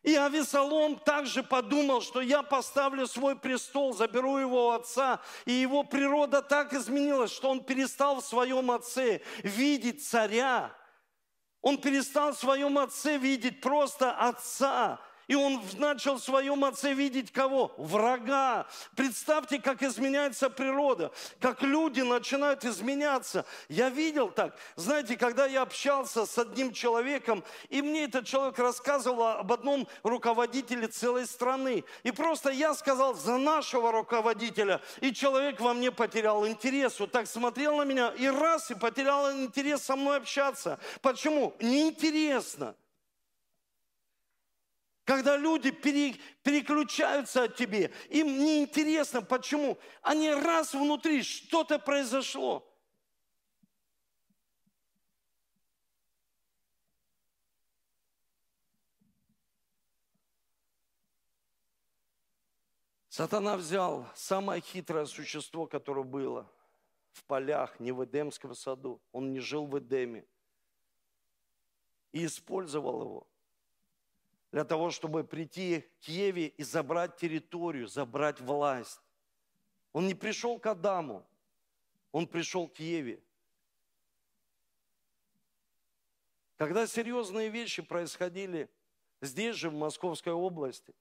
[0.03, 5.19] И Авесолом также подумал, что я поставлю свой престол, заберу его отца.
[5.45, 10.71] И его природа так изменилась, что он перестал в своем отце видеть царя,
[11.61, 17.31] он перестал в своем отце видеть просто отца, и он начал в своем отце видеть
[17.31, 17.73] кого?
[17.77, 18.65] Врага.
[18.95, 23.45] Представьте, как изменяется природа, как люди начинают изменяться.
[23.67, 24.57] Я видел так.
[24.75, 30.87] Знаете, когда я общался с одним человеком, и мне этот человек рассказывал об одном руководителе
[30.87, 31.83] целой страны.
[32.03, 36.99] И просто я сказал за нашего руководителя, и человек во мне потерял интерес.
[36.99, 40.79] Вот так смотрел на меня, и раз, и потерял интерес со мной общаться.
[41.01, 41.53] Почему?
[41.59, 42.75] Неинтересно.
[45.07, 49.77] Когда люди пере, переключаются от тебе, им неинтересно, почему.
[50.01, 52.69] Они раз внутри, что-то произошло.
[63.07, 66.51] Сатана взял самое хитрое существо, которое было
[67.13, 69.01] в полях, не в Эдемском саду.
[69.13, 70.25] Он не жил в Эдеме.
[72.11, 73.27] И использовал его–
[74.51, 79.01] для того, чтобы прийти к Еве и забрать территорию, забрать власть.
[79.93, 81.27] Он не пришел к Адаму,
[82.11, 83.21] он пришел к Еве.
[86.57, 88.69] Когда серьезные вещи происходили
[89.21, 90.93] здесь же, в Московской области,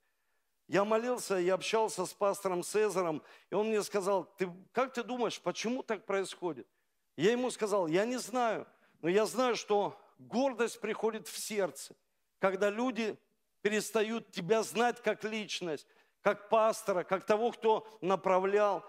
[0.67, 5.41] я молился, я общался с пастором Цезаром, и он мне сказал, ты, как ты думаешь,
[5.41, 6.67] почему так происходит?
[7.15, 8.67] Я ему сказал, я не знаю,
[9.01, 11.95] но я знаю, что гордость приходит в сердце,
[12.39, 13.17] когда люди
[13.67, 15.85] перестают тебя знать как личность,
[16.21, 18.85] как пастора, как того, кто направлял.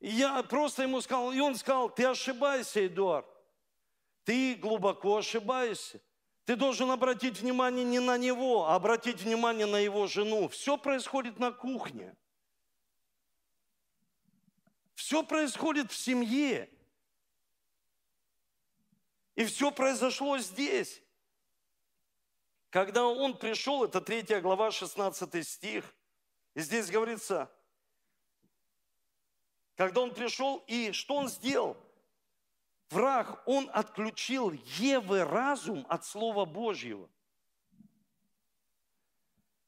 [0.00, 3.28] И я просто ему сказал, и он сказал, ты ошибаешься, Эдуард.
[4.24, 6.00] Ты глубоко ошибаешься.
[6.46, 10.48] Ты должен обратить внимание не на него, а обратить внимание на его жену.
[10.48, 12.16] Все происходит на кухне.
[14.96, 16.68] Все происходит в семье.
[19.36, 21.00] И все произошло здесь.
[22.70, 25.94] Когда он пришел, это 3 глава, 16 стих,
[26.54, 27.50] и здесь говорится,
[29.76, 31.76] когда он пришел, и что он сделал?
[32.90, 37.08] Враг, он отключил Евы разум от Слова Божьего.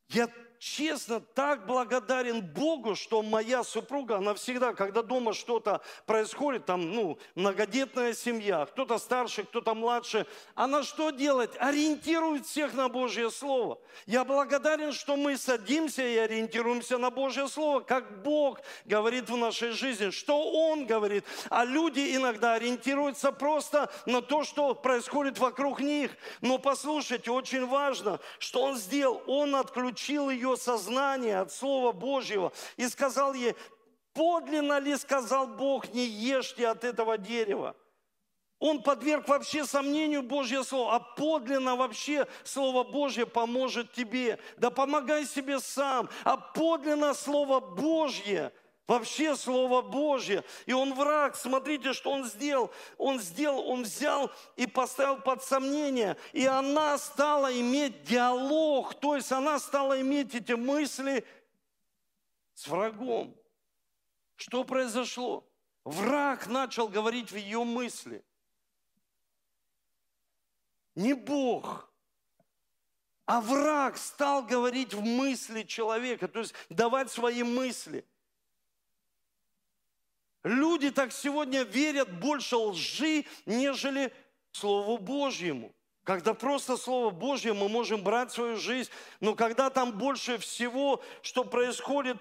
[0.08, 0.28] Я
[0.60, 7.18] честно так благодарен Богу, что моя супруга, она всегда, когда дома что-то происходит, там, ну,
[7.34, 11.56] многодетная семья, кто-то старше, кто-то младше, она что делает?
[11.58, 13.78] Ориентирует всех на Божье Слово.
[14.06, 19.70] Я благодарен, что мы садимся и ориентируемся на Божье Слово, как Бог говорит в нашей
[19.70, 21.24] жизни, что Он говорит.
[21.48, 26.10] А люди иногда ориентируются просто на то, что происходит вокруг них.
[26.42, 29.22] Но послушайте, очень важно, что Он сделал.
[29.26, 33.54] Он отключил ее ее сознание от Слова Божьего и сказал ей,
[34.12, 37.76] подлинно ли сказал Бог, не ешьте от этого дерева.
[38.58, 44.38] Он подверг вообще сомнению Божье Слово, а подлинно вообще Слово Божье поможет тебе.
[44.58, 48.52] Да помогай себе сам, а подлинно Слово Божье
[48.90, 50.42] Вообще Слово Божье.
[50.66, 52.72] И он враг, смотрите, что он сделал.
[52.98, 56.16] Он сделал, он взял и поставил под сомнение.
[56.32, 61.24] И она стала иметь диалог, то есть она стала иметь эти мысли
[62.54, 63.32] с врагом.
[64.34, 65.48] Что произошло?
[65.84, 68.24] Враг начал говорить в ее мысли.
[70.96, 71.88] Не Бог,
[73.24, 78.04] а враг стал говорить в мысли человека, то есть давать свои мысли.
[80.42, 84.12] Люди так сегодня верят больше лжи, нежели
[84.52, 85.74] Слову Божьему.
[86.04, 91.44] Когда просто Слово Божье, мы можем брать свою жизнь, но когда там больше всего, что
[91.44, 92.16] происходит,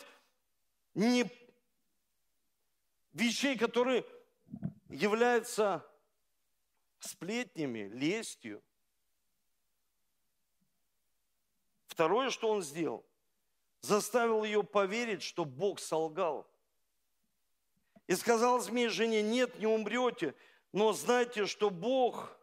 [0.95, 1.25] не
[3.13, 4.05] вещей, которые
[4.89, 5.85] являются
[6.99, 8.61] сплетнями, лестью.
[11.87, 13.05] Второе, что он сделал,
[13.81, 16.49] заставил ее поверить, что Бог солгал.
[18.09, 20.33] И сказал змей жене, нет, не умрете,
[20.73, 22.35] но знайте, что Бог,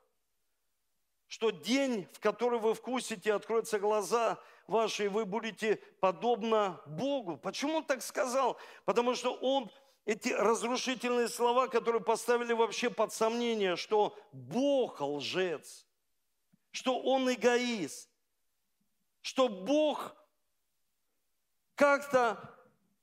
[1.27, 4.39] что день, в который вы вкусите, откроются глаза
[4.69, 7.37] ваши, и вы будете подобно Богу.
[7.37, 8.57] Почему он так сказал?
[8.85, 9.69] Потому что он
[10.05, 15.85] эти разрушительные слова, которые поставили вообще под сомнение, что Бог лжец,
[16.71, 18.09] что Он эгоист,
[19.21, 20.15] что Бог
[21.75, 22.56] как-то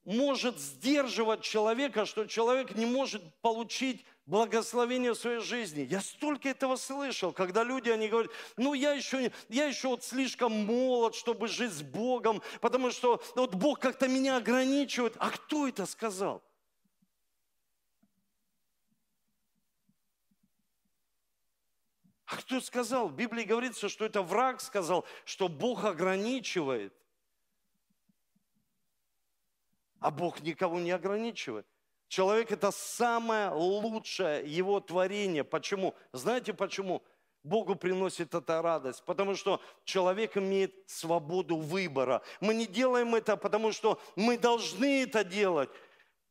[0.05, 5.81] может сдерживать человека, что человек не может получить благословение в своей жизни.
[5.89, 10.51] Я столько этого слышал, когда люди, они говорят, ну я еще, я еще вот слишком
[10.65, 15.15] молод, чтобы жить с Богом, потому что вот Бог как-то меня ограничивает.
[15.19, 16.41] А кто это сказал?
[22.25, 23.09] А кто сказал?
[23.09, 26.93] В Библии говорится, что это враг сказал, что Бог ограничивает.
[30.03, 31.65] А Бог никого не ограничивает.
[32.09, 35.45] Человек– это самое лучшее его творение.
[35.45, 35.95] Почему?
[36.11, 37.01] Знаете почему?
[37.43, 42.21] Богу приносит это радость, потому что человек имеет свободу выбора.
[42.41, 45.69] Мы не делаем это, потому что мы должны это делать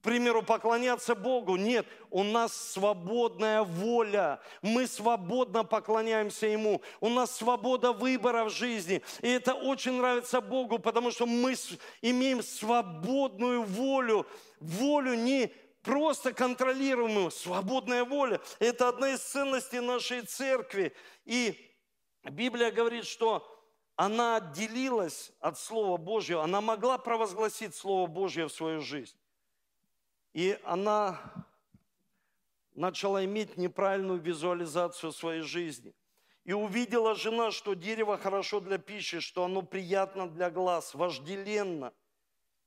[0.02, 1.56] примеру, поклоняться Богу.
[1.56, 4.40] Нет, у нас свободная воля.
[4.60, 6.82] Мы свободно поклоняемся Ему.
[7.00, 9.02] У нас свобода выбора в жизни.
[9.22, 11.54] И это очень нравится Богу, потому что мы
[12.02, 14.26] имеем свободную волю.
[14.60, 18.40] Волю не просто контролируемую, свободная воля.
[18.58, 20.92] Это одна из ценностей нашей церкви.
[21.24, 21.74] И
[22.24, 23.48] Библия говорит, что
[23.96, 29.16] она отделилась от Слова Божьего, она могла провозгласить Слово Божье в свою жизнь.
[30.32, 31.20] И она
[32.74, 35.94] начала иметь неправильную визуализацию своей жизни.
[36.44, 41.92] И увидела жена, что дерево хорошо для пищи, что оно приятно для глаз, вожделенно.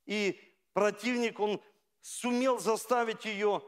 [0.06, 0.40] И
[0.72, 1.60] противник, он
[2.00, 3.62] сумел заставить ее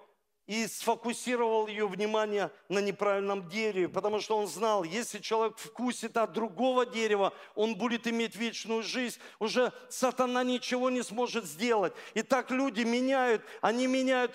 [0.48, 6.32] и сфокусировал ее внимание на неправильном дереве, потому что он знал, если человек вкусит от
[6.32, 11.92] другого дерева, он будет иметь вечную жизнь, уже сатана ничего не сможет сделать.
[12.14, 14.32] И так люди меняют, они меняют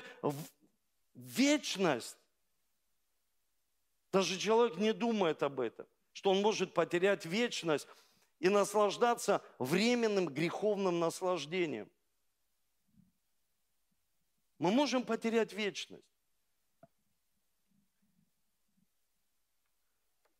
[1.15, 2.17] вечность.
[4.11, 7.87] Даже человек не думает об этом, что он может потерять вечность
[8.39, 11.89] и наслаждаться временным греховным наслаждением–
[14.63, 16.07] мы можем потерять вечность.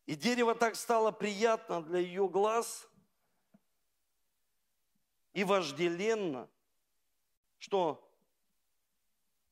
[0.06, 2.88] И дерево так стало приятно для ее глаз
[5.34, 6.48] и вожделенно,
[7.58, 8.10] что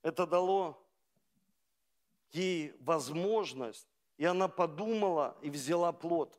[0.01, 0.83] это дало
[2.31, 6.35] ей возможность, и она подумала и взяла плод.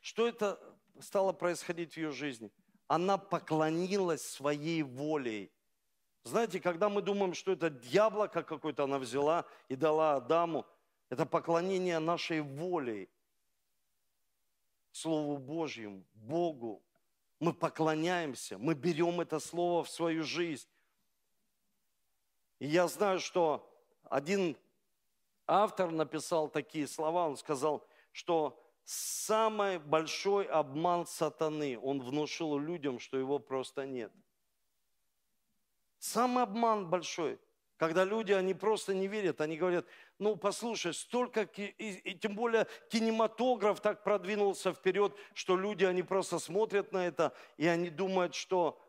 [0.00, 0.60] Что это
[1.00, 2.52] стало происходить в ее жизни?
[2.86, 5.50] Она поклонилась своей волей
[6.24, 10.66] знаете, когда мы думаем, что это яблоко какое-то она взяла и дала Адаму,
[11.08, 13.08] это поклонение нашей волей,
[14.92, 16.82] Слову Божьему, Богу.
[17.40, 20.68] Мы поклоняемся, мы берем это Слово в свою жизнь.
[22.58, 23.70] И я знаю, что
[24.04, 24.56] один
[25.46, 33.16] автор написал такие слова, он сказал, что самый большой обман сатаны, он внушил людям, что
[33.16, 34.12] его просто нет–
[35.98, 37.38] Самый обман большой,
[37.76, 39.86] когда люди, они просто не верят, они говорят,
[40.18, 46.40] ну послушай, столько, и, и тем более кинематограф так продвинулся вперед, что люди, они просто
[46.40, 48.80] смотрят на это, и они думают, что,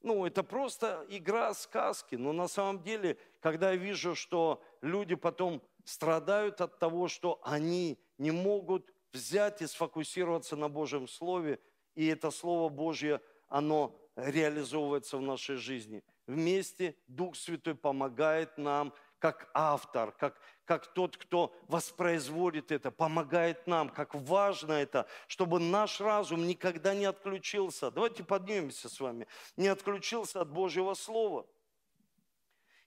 [0.00, 2.16] ну это просто игра сказки.
[2.16, 7.98] Но на самом деле, когда я вижу, что люди потом страдают от того, что они
[8.16, 11.60] не могут взять и сфокусироваться на Божьем Слове,
[11.94, 19.50] и это Слово Божье, оно реализовывается в нашей жизни– вместе Дух Святой помогает нам, как
[19.52, 26.46] автор, как, как тот, кто воспроизводит это, помогает нам, как важно это, чтобы наш разум
[26.46, 27.90] никогда не отключился.
[27.90, 29.26] Давайте поднимемся с вами.
[29.56, 31.46] Не отключился от Божьего Слова.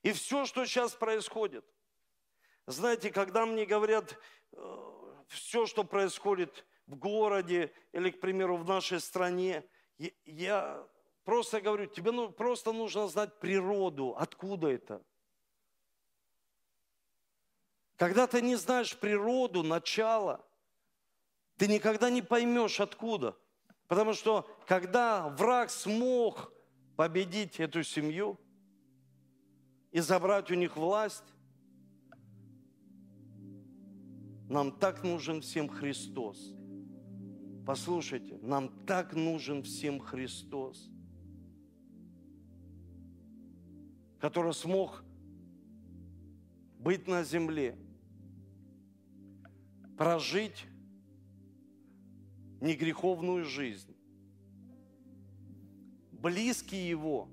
[0.02, 1.64] И все, что сейчас происходит.
[2.66, 4.16] Знаете, когда мне говорят,
[4.52, 4.92] э,
[5.28, 9.64] все, что происходит в городе или, к примеру, в нашей стране.
[10.24, 10.86] Я
[11.24, 15.02] просто говорю, тебе ну, просто нужно знать природу, откуда это.
[17.96, 20.44] Когда ты не знаешь природу, начало,
[21.56, 23.36] ты никогда не поймешь откуда.
[23.86, 26.52] Потому что когда враг смог
[26.96, 28.40] победить эту семью
[29.90, 31.24] и забрать у них власть,
[34.48, 36.54] нам так нужен всем Христос.
[37.66, 40.90] Послушайте, нам так нужен всем Христос,
[44.22, 45.02] который смог
[46.78, 47.76] быть на земле,
[49.98, 50.64] прожить
[52.60, 53.92] негреховную жизнь.
[56.12, 57.28] Близкий Его.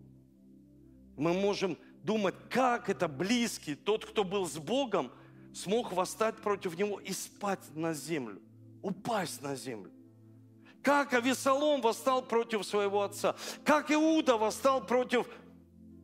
[1.15, 5.11] Мы можем думать, как это близкий, тот, кто был с Богом,
[5.53, 8.41] смог восстать против Него и спать на землю,
[8.81, 9.91] упасть на землю.
[10.81, 13.35] Как Авесолом восстал против своего отца.
[13.63, 15.27] Как Иуда восстал против...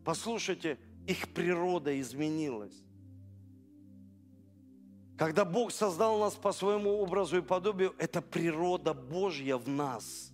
[0.05, 0.77] Послушайте,
[1.07, 2.83] их природа изменилась.
[5.17, 10.31] Когда Бог создал нас по своему образу и подобию, это природа Божья в нас.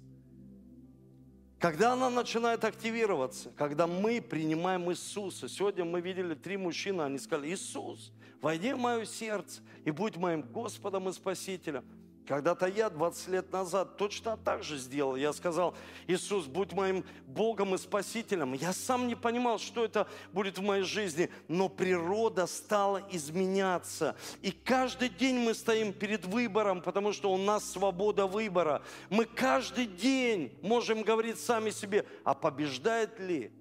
[1.57, 5.47] Когда она начинает активироваться, когда мы принимаем Иисуса.
[5.47, 8.11] Сегодня мы видели три мужчины, они сказали, Иисус,
[8.41, 11.85] войди в мое сердце и будь моим Господом и Спасителем.
[12.27, 15.15] Когда-то я 20 лет назад точно так же сделал.
[15.15, 15.75] Я сказал,
[16.07, 18.53] Иисус, будь моим Богом и Спасителем.
[18.53, 24.15] Я сам не понимал, что это будет в моей жизни, но природа стала изменяться.
[24.41, 28.83] И каждый день мы стоим перед выбором, потому что у нас свобода выбора.
[29.09, 33.51] Мы каждый день можем говорить сами себе, а побеждает ли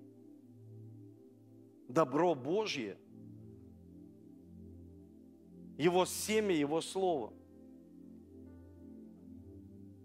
[1.89, 2.99] добро Божье,
[5.79, 7.33] Его семя, Его Слово–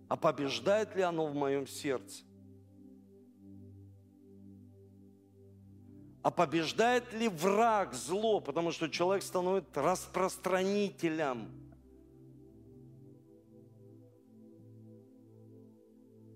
[0.08, 2.24] а побеждает ли оно в моем сердце?
[6.22, 11.52] А побеждает ли враг зло, потому что человек становится распространителем.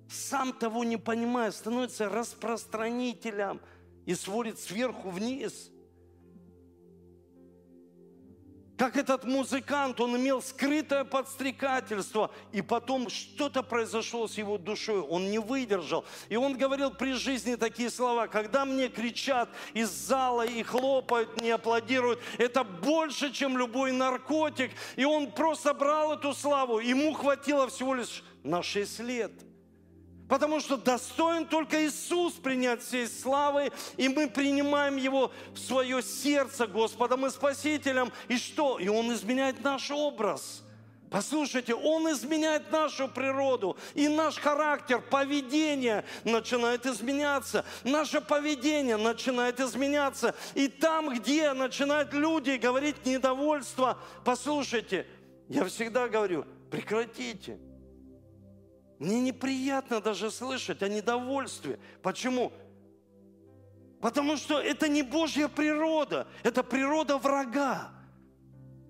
[0.09, 3.61] Сам того не понимая, становится распространителем
[4.05, 5.71] и сводит сверху вниз–
[8.79, 15.29] как этот музыкант, он имел скрытое подстрекательство, и потом что-то произошло с его душой, он
[15.29, 16.05] не выдержал.
[16.29, 21.51] И он говорил при жизни такие слова, когда мне кричат из зала и хлопают, не
[21.51, 24.71] аплодируют, это больше, чем любой наркотик.
[24.95, 29.31] И он просто брал эту славу, ему хватило всего лишь на 6 лет–
[30.29, 36.67] Потому что достоин только Иисус принять всей славы, и мы принимаем Его в свое сердце
[36.67, 38.11] Господом и Спасителем.
[38.27, 38.77] И что?
[38.77, 40.63] И Он изменяет наш образ.
[41.09, 47.65] Послушайте, Он изменяет нашу природу, и наш характер, поведение начинает изменяться.
[47.83, 50.35] Наше поведение начинает изменяться.
[50.53, 55.07] И там, где начинают люди говорить недовольство, послушайте,
[55.47, 57.57] я всегда говорю, прекратите–
[58.99, 61.79] мне неприятно даже слышать о недовольстве.
[62.03, 62.51] Почему?
[64.01, 67.91] Потому что это не Божья природа, это природа врага.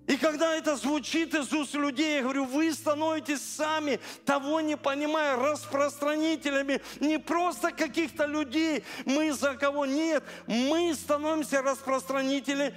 [0.06, 5.36] И когда это звучит из уст людей, я говорю, вы становитесь сами, того не понимая,
[5.36, 12.74] распространителями не просто каких-то людей, мы за кого нет, мы становимся распространителями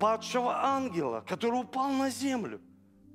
[0.00, 2.60] падшего ангела, который упал на землю.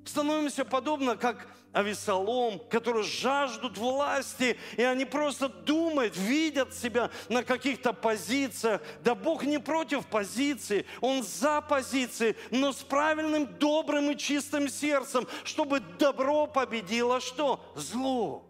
[0.06, 7.94] Становимся подобно, как Авесолом, которые жаждут власти, и они просто думают, видят себя на каких-то
[7.94, 8.82] позициях.
[9.02, 15.26] Да Бог не против позиции, Он за позиции, но с правильным, добрым и чистым сердцем,
[15.44, 17.64] чтобы добро победило что?
[17.74, 18.46] Зло.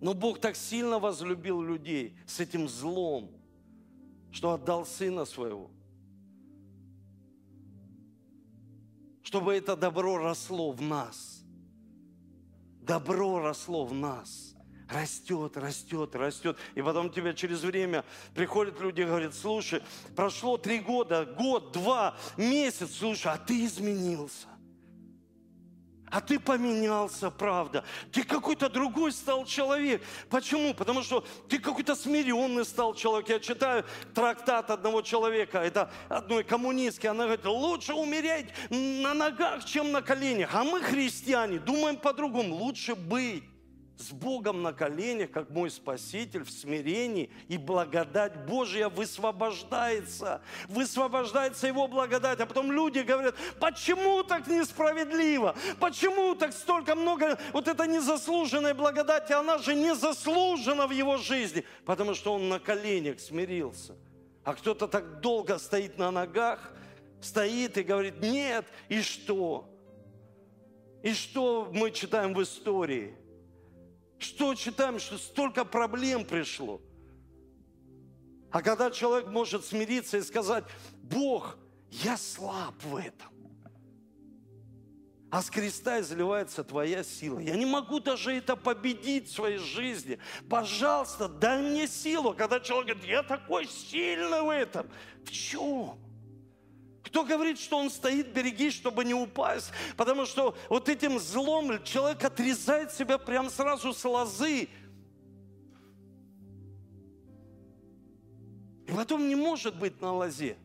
[0.00, 3.30] Но Бог так сильно возлюбил людей с этим злом,
[4.32, 5.70] что отдал Сына Своего–
[9.28, 11.42] чтобы это добро росло в нас.
[12.80, 14.54] Добро росло в нас.
[14.88, 16.56] Растет, растет, растет.
[16.74, 19.82] И потом тебе через время приходят люди и говорят, слушай,
[20.16, 24.48] прошло три года, год, два, месяц, слушай, а ты изменился.
[26.10, 27.84] А ты поменялся, правда.
[28.12, 30.02] Ты какой-то другой стал человек.
[30.30, 30.74] Почему?
[30.74, 33.28] Потому что ты какой-то смиренный стал человек.
[33.28, 33.84] Я читаю
[34.14, 37.06] трактат одного человека, это одной коммунистки.
[37.06, 40.54] Она говорит, лучше умереть на ногах, чем на коленях.
[40.54, 42.56] А мы, христиане, думаем по-другому.
[42.56, 43.44] Лучше быть
[43.98, 50.40] с Богом на коленях, как мой Спаситель, в смирении, и благодать Божья высвобождается.
[50.68, 52.38] Высвобождается Его благодать.
[52.40, 55.56] А потом люди говорят, почему так несправедливо?
[55.80, 59.32] Почему так столько много вот это незаслуженной благодати?
[59.32, 63.96] Она же не заслужена в его жизни, потому что он на коленях смирился.
[64.44, 66.72] А кто-то так долго стоит на ногах,
[67.20, 69.68] стоит и говорит, нет, и что?
[71.02, 73.16] И что мы читаем в истории?
[74.18, 76.80] Что читаем, что столько проблем пришло?
[78.50, 80.64] А когда человек может смириться и сказать,
[81.02, 81.56] Бог,
[81.90, 83.28] я слаб в этом.
[85.30, 87.38] А с креста изливается твоя сила.
[87.38, 90.18] Я не могу даже это победить в своей жизни.
[90.48, 92.34] Пожалуйста, дай мне силу.
[92.34, 94.88] Когда человек говорит, я такой сильный в этом.
[95.26, 95.98] В чем?
[97.08, 99.70] Кто говорит, что он стоит, береги, чтобы не упасть?
[99.96, 104.68] Потому что вот этим злом человек отрезает себя прям сразу с лозы.
[108.86, 110.58] И потом не может быть на лозе.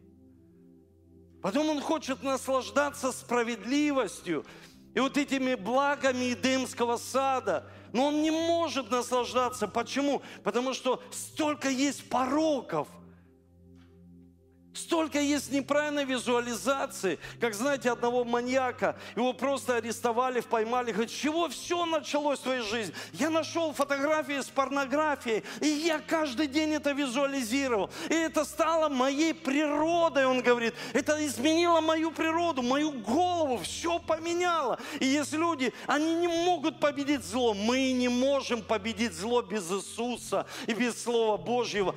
[1.42, 4.46] Потом он хочет наслаждаться справедливостью
[4.94, 7.70] и вот этими благами Эдемского сада.
[7.94, 9.68] Но он не может наслаждаться.
[9.68, 10.22] Почему?
[10.44, 12.90] Потому что столько есть пороков–
[14.74, 21.86] Столько есть неправильной визуализации, как, знаете, одного маньяка, его просто арестовали, поймали, говорит, чего все
[21.86, 22.94] началось в твоей жизни?
[23.14, 27.92] Я нашел фотографии с порнографией, и я каждый день это визуализировал.
[28.10, 30.74] И это стало моей природой, он говорит.
[30.94, 34.80] Это изменило мою природу, мою голову, все поменяло.
[35.00, 37.54] И есть люди, они не могут победить зло.
[37.54, 41.96] Мы не можем победить зло без Иисуса и без Слова Божьего.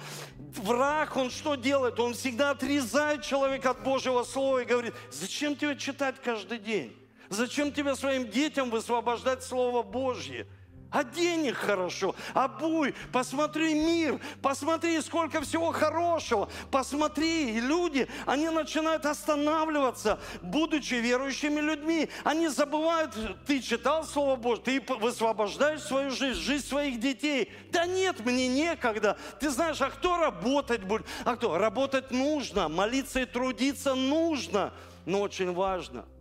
[0.58, 1.98] Враг, он что делает?
[2.00, 6.96] Он всегда отрезает человека от Божьего Слова и говорит, зачем тебе читать каждый день?
[7.28, 10.46] Зачем тебе своим детям высвобождать Слово Божье?
[10.90, 17.56] Одень их хорошо, обуй, посмотри мир, посмотри, сколько всего хорошего, посмотри.
[17.56, 22.08] И люди, они начинают останавливаться, будучи верующими людьми.
[22.24, 23.12] Они забывают,
[23.46, 27.52] ты читал Слово Божье, ты высвобождаешь свою жизнь, жизнь своих детей.
[27.72, 29.18] Да нет, мне некогда.
[29.40, 31.06] Ты знаешь, а кто работать будет?
[31.24, 31.58] А кто?
[31.58, 34.72] Работать нужно, молиться и трудиться нужно,
[35.04, 36.04] но очень важно–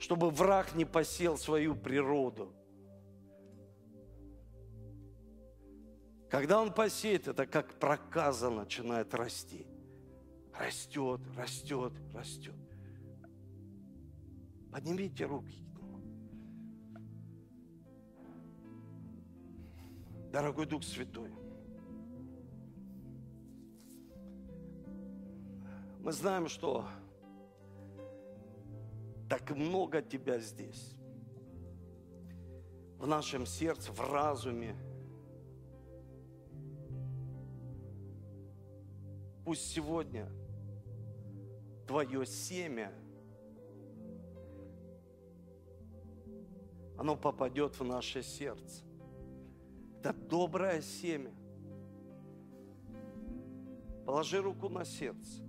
[0.00, 2.54] чтобы враг не посел свою природу.
[6.30, 9.66] Когда он посеет, это как проказа начинает расти.
[10.58, 12.54] Растет, растет, растет.
[14.72, 15.62] Поднимите руки.
[20.32, 21.30] Дорогой Дух Святой,
[25.98, 26.88] мы знаем, что
[29.30, 30.96] так много Тебя здесь.
[32.98, 34.74] В нашем сердце, в разуме.
[39.44, 40.28] Пусть сегодня
[41.86, 42.92] Твое семя,
[46.98, 48.84] оно попадет в наше сердце.
[50.00, 51.32] Это доброе семя.
[54.04, 55.44] Положи руку на сердце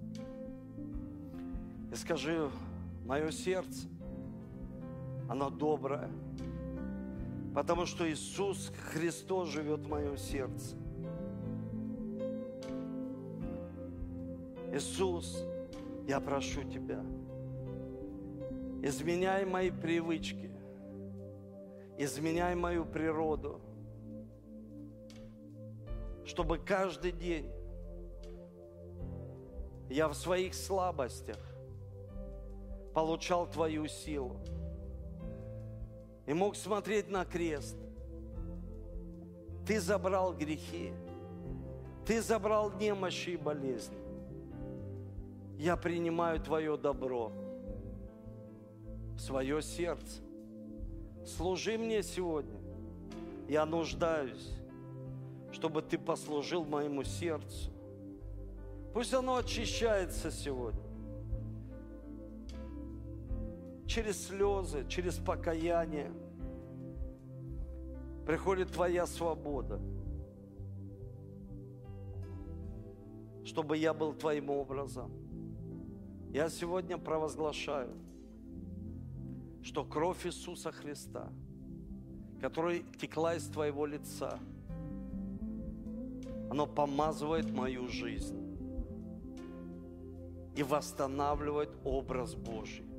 [1.91, 2.49] и скажи,
[3.05, 3.87] мое сердце,
[5.29, 6.09] оно доброе,
[7.53, 10.75] потому что Иисус Христос живет в моем сердце.
[14.73, 15.43] Иисус,
[16.07, 17.03] я прошу Тебя,
[18.81, 20.49] изменяй мои привычки,
[21.97, 23.59] изменяй мою природу,
[26.25, 27.51] чтобы каждый день
[29.89, 31.50] я в своих слабостях
[32.93, 34.37] получал Твою силу.
[36.25, 37.77] И мог смотреть на крест.
[39.65, 40.91] Ты забрал грехи.
[42.05, 43.97] Ты забрал немощи и болезни.
[45.57, 47.31] Я принимаю Твое добро
[49.15, 50.21] в свое сердце.
[51.25, 52.59] Служи мне сегодня.
[53.47, 54.49] Я нуждаюсь,
[55.51, 57.71] чтобы Ты послужил моему сердцу.
[58.93, 60.90] Пусть оно очищается сегодня
[63.91, 66.13] через слезы, через покаяние
[68.25, 69.81] приходит Твоя свобода,
[73.43, 75.11] чтобы я был Твоим образом.
[76.29, 77.89] Я сегодня провозглашаю,
[79.61, 81.27] что кровь Иисуса Христа,
[82.39, 84.39] которая текла из Твоего лица,
[86.49, 88.37] оно помазывает мою жизнь
[90.55, 92.90] и восстанавливает образ Божий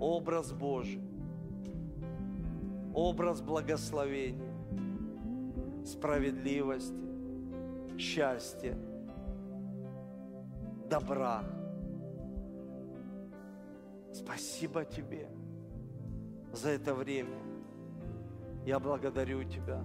[0.00, 1.00] образ Божий.
[2.94, 4.52] образ благословения,
[5.84, 6.94] справедливости,
[7.98, 8.76] счастья,
[10.88, 11.44] добра.
[14.12, 15.28] Спасибо Тебе
[16.52, 17.38] за это время.
[18.66, 19.82] Я благодарю Тебя.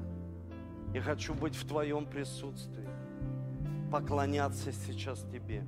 [0.93, 2.88] Я хочу быть в Твоем присутствии,
[3.91, 5.63] поклоняться сейчас Тебе.